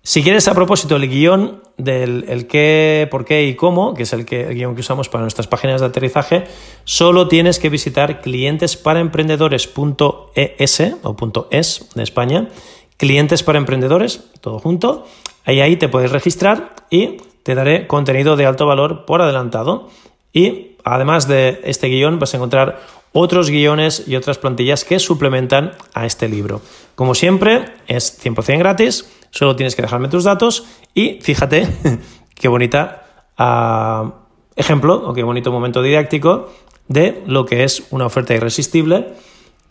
Si 0.03 0.21
quieres 0.21 0.47
a 0.47 0.53
propósito 0.53 0.97
el 0.97 1.09
guion 1.09 1.63
del 1.77 2.25
el 2.29 2.45
qué, 2.45 3.07
por 3.09 3.25
qué 3.25 3.45
y 3.45 3.55
cómo, 3.55 3.95
que 3.95 4.03
es 4.03 4.13
el, 4.13 4.23
que, 4.23 4.49
el 4.49 4.53
guion 4.53 4.75
que 4.75 4.81
usamos 4.81 5.09
para 5.09 5.23
nuestras 5.23 5.47
páginas 5.47 5.81
de 5.81 5.87
aterrizaje, 5.87 6.43
solo 6.83 7.27
tienes 7.27 7.57
que 7.57 7.69
visitar 7.69 8.21
clientesparaemprendedores.es 8.21 10.81
o 11.01 11.15
.es 11.49 11.89
de 11.95 12.03
España, 12.03 12.49
clientes 12.97 13.41
para 13.41 13.57
emprendedores, 13.57 14.25
todo 14.41 14.59
junto, 14.59 15.07
ahí 15.43 15.59
ahí 15.59 15.75
te 15.75 15.89
puedes 15.89 16.11
registrar 16.11 16.75
y 16.91 17.17
te 17.47 17.55
daré 17.55 17.87
contenido 17.87 18.35
de 18.35 18.45
alto 18.45 18.65
valor 18.65 19.05
por 19.05 19.21
adelantado 19.21 19.87
y 20.33 20.75
además 20.83 21.29
de 21.29 21.61
este 21.63 21.87
guion 21.87 22.19
vas 22.19 22.33
a 22.33 22.37
encontrar 22.37 22.81
otros 23.13 23.49
guiones 23.49 24.03
y 24.05 24.17
otras 24.17 24.37
plantillas 24.37 24.83
que 24.83 24.99
suplementan 24.99 25.71
a 25.93 26.05
este 26.05 26.27
libro. 26.27 26.59
Como 26.95 27.15
siempre, 27.15 27.63
es 27.87 28.21
100% 28.21 28.59
gratis, 28.59 29.09
solo 29.31 29.55
tienes 29.55 29.77
que 29.77 29.81
dejarme 29.81 30.09
tus 30.09 30.25
datos 30.25 30.65
y 30.93 31.19
fíjate 31.21 31.65
qué 32.35 32.49
bonita 32.49 33.05
ah, 33.37 34.15
ejemplo 34.57 34.95
o 35.07 35.13
qué 35.13 35.23
bonito 35.23 35.49
momento 35.49 35.81
didáctico 35.81 36.49
de 36.89 37.23
lo 37.27 37.45
que 37.45 37.63
es 37.63 37.87
una 37.91 38.07
oferta 38.07 38.33
irresistible 38.33 39.13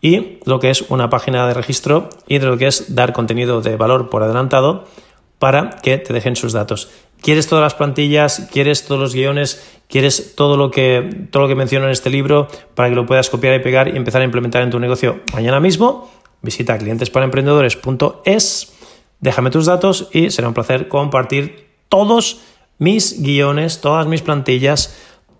y 0.00 0.38
lo 0.46 0.60
que 0.60 0.70
es 0.70 0.80
una 0.88 1.10
página 1.10 1.46
de 1.46 1.52
registro 1.52 2.08
y 2.26 2.38
de 2.38 2.46
lo 2.46 2.56
que 2.56 2.68
es 2.68 2.94
dar 2.94 3.12
contenido 3.12 3.60
de 3.60 3.76
valor 3.76 4.08
por 4.08 4.22
adelantado 4.22 4.84
para 5.38 5.70
que 5.82 5.98
te 5.98 6.12
dejen 6.12 6.36
sus 6.36 6.52
datos. 6.52 6.88
¿Quieres 7.20 7.48
todas 7.48 7.62
las 7.62 7.74
plantillas? 7.74 8.48
¿Quieres 8.52 8.84
todos 8.84 9.00
los 9.00 9.14
guiones? 9.14 9.62
¿Quieres 9.88 10.34
todo 10.36 10.56
lo 10.56 10.70
que, 10.70 11.28
todo 11.30 11.42
lo 11.44 11.48
que 11.48 11.54
menciono 11.54 11.86
en 11.86 11.92
este 11.92 12.10
libro 12.10 12.48
para 12.74 12.88
que 12.88 12.94
lo 12.94 13.06
puedas 13.06 13.30
copiar 13.30 13.54
y 13.54 13.60
pegar 13.60 13.88
y 13.88 13.96
empezar 13.96 14.22
a 14.22 14.24
implementar 14.24 14.62
en 14.62 14.70
tu 14.70 14.78
negocio 14.78 15.20
mañana 15.32 15.60
mismo? 15.60 16.10
Visita 16.42 16.76
clientesparaemprendedores.es, 16.78 18.72
déjame 19.20 19.50
tus 19.50 19.66
datos 19.66 20.08
y 20.12 20.30
será 20.30 20.48
un 20.48 20.54
placer 20.54 20.88
compartir 20.88 21.66
todos 21.88 22.40
mis 22.78 23.22
guiones, 23.22 23.80
todas 23.80 24.06
mis 24.06 24.22
plantillas, 24.22 24.96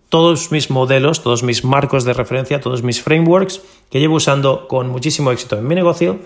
todos 0.08 0.52
mis 0.52 0.70
modelos, 0.70 1.22
todos 1.22 1.42
mis 1.42 1.64
marcos 1.64 2.04
de 2.04 2.14
referencia, 2.14 2.60
todos 2.60 2.82
mis 2.82 3.02
frameworks 3.02 3.60
que 3.90 4.00
llevo 4.00 4.16
usando 4.16 4.68
con 4.68 4.88
muchísimo 4.88 5.32
éxito 5.32 5.58
en 5.58 5.66
mi 5.66 5.74
negocio 5.74 6.20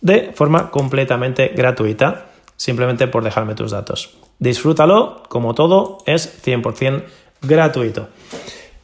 de 0.00 0.32
forma 0.34 0.70
completamente 0.70 1.48
gratuita 1.48 2.31
simplemente 2.62 3.08
por 3.08 3.24
dejarme 3.24 3.56
tus 3.56 3.72
datos. 3.72 4.10
Disfrútalo, 4.38 5.24
como 5.28 5.52
todo, 5.52 5.98
es 6.06 6.32
100% 6.44 7.02
gratuito. 7.42 8.08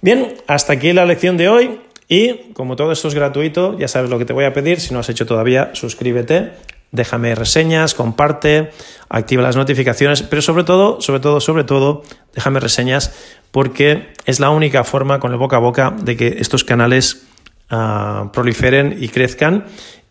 Bien, 0.01 0.35
hasta 0.49 0.73
aquí 0.73 0.93
la 0.93 1.07
lección 1.07 1.37
de 1.37 1.49
hoy 1.49 1.81
y 2.09 2.53
como 2.55 2.75
todo 2.75 2.91
esto 2.91 3.07
es 3.07 3.15
gratuito, 3.15 3.79
ya 3.79 3.87
sabes 3.87 4.11
lo 4.11 4.19
que 4.19 4.25
te 4.25 4.33
voy 4.33 4.47
a 4.47 4.53
pedir, 4.53 4.81
si 4.81 4.93
no 4.93 4.99
has 4.99 5.09
hecho 5.09 5.27
todavía, 5.27 5.71
suscríbete, 5.75 6.55
déjame 6.91 7.37
reseñas, 7.37 7.95
comparte, 7.95 8.73
activa 9.09 9.45
las 9.45 9.55
notificaciones, 9.55 10.23
pero 10.23 10.43
sobre 10.43 10.65
todo, 10.65 11.01
sobre 11.01 11.21
todo, 11.21 11.41
sobre 11.41 11.63
todo, 11.63 12.03
déjame 12.35 12.59
reseñas 12.59 13.15
porque 13.53 14.09
es 14.25 14.41
la 14.41 14.51
única 14.51 14.83
forma 14.83 15.21
con 15.21 15.31
el 15.31 15.39
boca 15.39 15.55
a 15.55 15.61
boca 15.61 15.95
de 15.97 16.17
que 16.17 16.39
estos 16.41 16.65
canales 16.65 17.29
ah, 17.71 18.31
proliferen 18.33 18.97
y 19.01 19.09
crezcan 19.09 19.67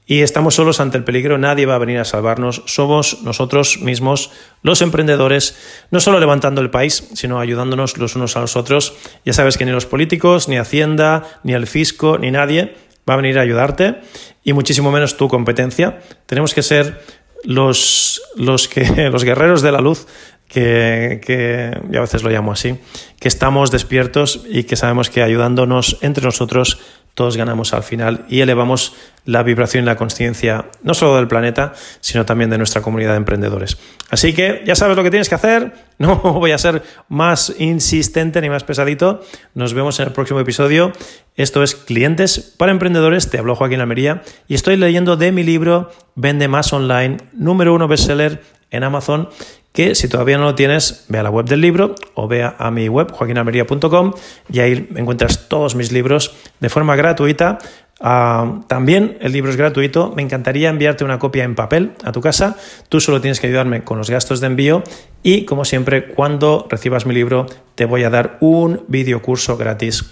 y 0.09 0.21
estamos 0.21 0.55
solos 0.55 0.79
ante 0.79 0.97
el 0.97 1.03
peligro, 1.03 1.37
nadie 1.37 1.65
va 1.65 1.75
a 1.75 1.79
venir 1.79 1.99
a 1.99 2.05
salvarnos, 2.05 2.63
somos 2.65 3.23
nosotros 3.23 3.81
mismos 3.81 4.31
los 4.63 4.81
emprendedores, 4.81 5.57
no 5.91 5.99
solo 5.99 6.21
levantando 6.21 6.61
el 6.61 6.69
país, 6.69 7.09
sino 7.13 7.41
ayudándonos 7.41 7.97
los 7.97 8.15
unos 8.15 8.37
a 8.37 8.39
los 8.39 8.55
otros. 8.55 8.93
Ya 9.25 9.33
sabes 9.33 9.57
que 9.57 9.65
ni 9.65 9.71
los 9.71 9.85
políticos, 9.85 10.47
ni 10.47 10.57
Hacienda, 10.57 11.39
ni 11.43 11.53
el 11.53 11.67
fisco, 11.67 12.17
ni 12.17 12.31
nadie 12.31 12.75
va 13.07 13.15
a 13.15 13.17
venir 13.17 13.37
a 13.37 13.41
ayudarte 13.41 13.97
y 14.45 14.53
muchísimo 14.53 14.91
menos 14.91 15.17
tu 15.17 15.27
competencia. 15.27 15.99
Tenemos 16.25 16.53
que 16.53 16.63
ser 16.63 17.01
los, 17.43 18.21
los, 18.37 18.69
que, 18.69 19.09
los 19.11 19.25
guerreros 19.25 19.61
de 19.61 19.73
la 19.73 19.81
luz 19.81 20.07
que, 20.47 21.19
que 21.25 21.97
a 21.97 22.01
veces 22.01 22.23
lo 22.23 22.29
llamo 22.29 22.53
así, 22.53 22.79
que 23.19 23.27
estamos 23.27 23.71
despiertos 23.71 24.45
y 24.49 24.63
que 24.63 24.77
sabemos 24.77 25.09
que 25.09 25.21
ayudándonos 25.21 25.97
entre 25.99 26.23
nosotros 26.23 26.79
todos 27.17 27.35
ganamos 27.35 27.73
al 27.73 27.81
final 27.81 28.25
y 28.29 28.41
elevamos 28.41 28.95
la 29.25 29.41
vibración 29.41 29.85
y 29.85 29.87
la 29.87 29.95
conciencia 29.95 30.65
no 30.83 30.93
solo 30.93 31.15
del 31.15 31.27
planeta, 31.27 31.73
sino 31.99 32.27
también 32.27 32.51
de 32.51 32.59
nuestra 32.59 32.83
comunidad 32.83 33.13
de 33.13 33.17
emprendedores. 33.17 33.79
Así 34.11 34.33
que 34.33 34.61
ya 34.67 34.75
sabes 34.75 34.95
lo 34.95 35.01
que 35.01 35.09
tienes 35.09 35.27
que 35.27 35.33
hacer, 35.33 35.73
no 35.97 36.17
voy 36.17 36.51
a 36.51 36.59
ser 36.59 36.83
más 37.09 37.55
insistente 37.57 38.39
ni 38.39 38.51
más 38.51 38.63
pesadito, 38.63 39.23
nos 39.55 39.73
vemos 39.73 39.99
en 39.99 40.05
el 40.05 40.13
próximo 40.13 40.39
episodio. 40.39 40.91
Esto 41.35 41.63
es 41.63 41.73
Clientes 41.73 42.53
para 42.55 42.71
Emprendedores, 42.71 43.31
te 43.31 43.39
habló 43.39 43.55
Joaquín 43.55 43.81
Almería 43.81 44.21
y 44.47 44.53
estoy 44.53 44.77
leyendo 44.77 45.17
de 45.17 45.31
mi 45.31 45.41
libro 45.41 45.89
Vende 46.13 46.47
Más 46.47 46.71
Online, 46.71 47.17
número 47.33 47.73
uno 47.73 47.87
bestseller 47.87 48.43
en 48.69 48.83
Amazon 48.83 49.29
que 49.77 49.93
si 49.93 50.07
todavía 50.07 50.39
no 50.39 50.45
lo 50.45 50.55
tienes, 50.55 51.05
ve 51.07 51.19
a 51.19 51.23
la 51.23 51.29
web 51.29 51.45
del 51.45 51.61
libro 51.61 51.93
o 52.15 52.27
ve 52.27 52.43
a 52.43 52.71
mi 52.71 52.89
web, 52.89 53.11
joaquinalmería.com, 53.11 54.13
y 54.51 54.59
ahí 54.59 54.89
encuentras 54.95 55.47
todos 55.49 55.75
mis 55.75 55.91
libros 55.91 56.35
de 56.59 56.69
forma 56.69 56.95
gratuita. 56.95 57.59
Ah, 57.99 58.61
también 58.65 59.19
el 59.21 59.33
libro 59.33 59.51
es 59.51 59.55
gratuito. 59.55 60.13
Me 60.15 60.23
encantaría 60.23 60.69
enviarte 60.69 61.03
una 61.03 61.19
copia 61.19 61.43
en 61.43 61.53
papel 61.53 61.91
a 62.03 62.11
tu 62.11 62.21
casa. 62.21 62.57
Tú 62.89 62.99
solo 62.99 63.21
tienes 63.21 63.39
que 63.39 63.45
ayudarme 63.45 63.83
con 63.83 63.99
los 63.99 64.09
gastos 64.09 64.41
de 64.41 64.47
envío 64.47 64.81
y, 65.21 65.45
como 65.45 65.63
siempre, 65.63 66.07
cuando 66.07 66.65
recibas 66.71 67.05
mi 67.05 67.13
libro, 67.13 67.45
te 67.75 67.85
voy 67.85 68.03
a 68.03 68.09
dar 68.09 68.39
un 68.39 68.83
video 68.87 69.21
curso 69.21 69.57
gratis 69.57 70.05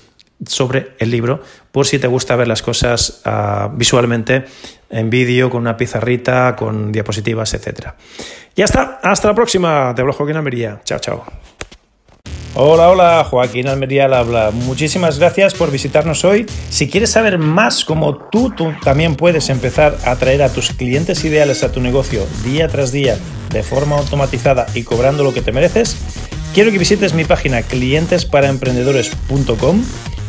sobre 0.45 0.91
el 0.99 1.12
libro 1.12 1.41
por 1.71 1.88
si 1.88 1.97
te 1.97 2.08
gusta 2.08 2.36
ver 2.36 2.47
las 2.47 2.62
cosas 2.62 3.21
uh, 3.25 3.69
visualmente 3.75 4.45
en 4.89 5.10
vídeo, 5.10 5.50
con 5.50 5.62
una 5.62 5.78
pizarrita, 5.78 6.56
con 6.56 6.91
diapositivas, 6.91 7.54
etc. 7.54 7.89
Ya 8.56 8.65
está, 8.65 9.00
hasta 9.04 9.28
la 9.28 9.36
próxima. 9.36 9.93
Te 9.95 10.02
hablo 10.02 10.13
Joaquín 10.13 10.38
Almería. 10.38 10.82
Chao, 10.84 11.00
chao. 11.00 11.24
Hola, 12.58 12.89
hola, 12.89 13.28
Joaquín 13.30 13.67
Almería 13.67 14.06
al 14.06 14.13
habla. 14.13 14.52
Muchísimas 14.52 15.19
gracias 15.19 15.54
por 15.54 15.71
visitarnos 15.71 16.24
hoy. 16.24 16.45
Si 16.69 16.89
quieres 16.89 17.12
saber 17.12 17.38
más 17.38 17.84
cómo 17.84 18.15
tú, 18.30 18.50
tú 18.52 18.71
también 18.82 19.15
puedes 19.15 19.50
empezar 19.50 19.98
a 20.06 20.12
atraer 20.12 20.41
a 20.41 20.48
tus 20.48 20.71
clientes 20.71 21.26
ideales 21.26 21.63
a 21.63 21.74
tu 21.74 21.82
negocio 21.82 22.26
día 22.45 22.69
tras 22.69 22.93
día 22.93 23.17
de 23.52 23.62
forma 23.62 23.98
automatizada 23.98 24.67
y 24.74 24.84
cobrando 24.84 25.26
lo 25.26 25.34
que 25.34 25.41
te 25.41 25.52
mereces, 25.52 25.98
quiero 26.54 26.71
que 26.71 26.78
visites 26.78 27.13
mi 27.13 27.26
página 27.26 27.62
clientesparaemprendedores.com 27.62 29.84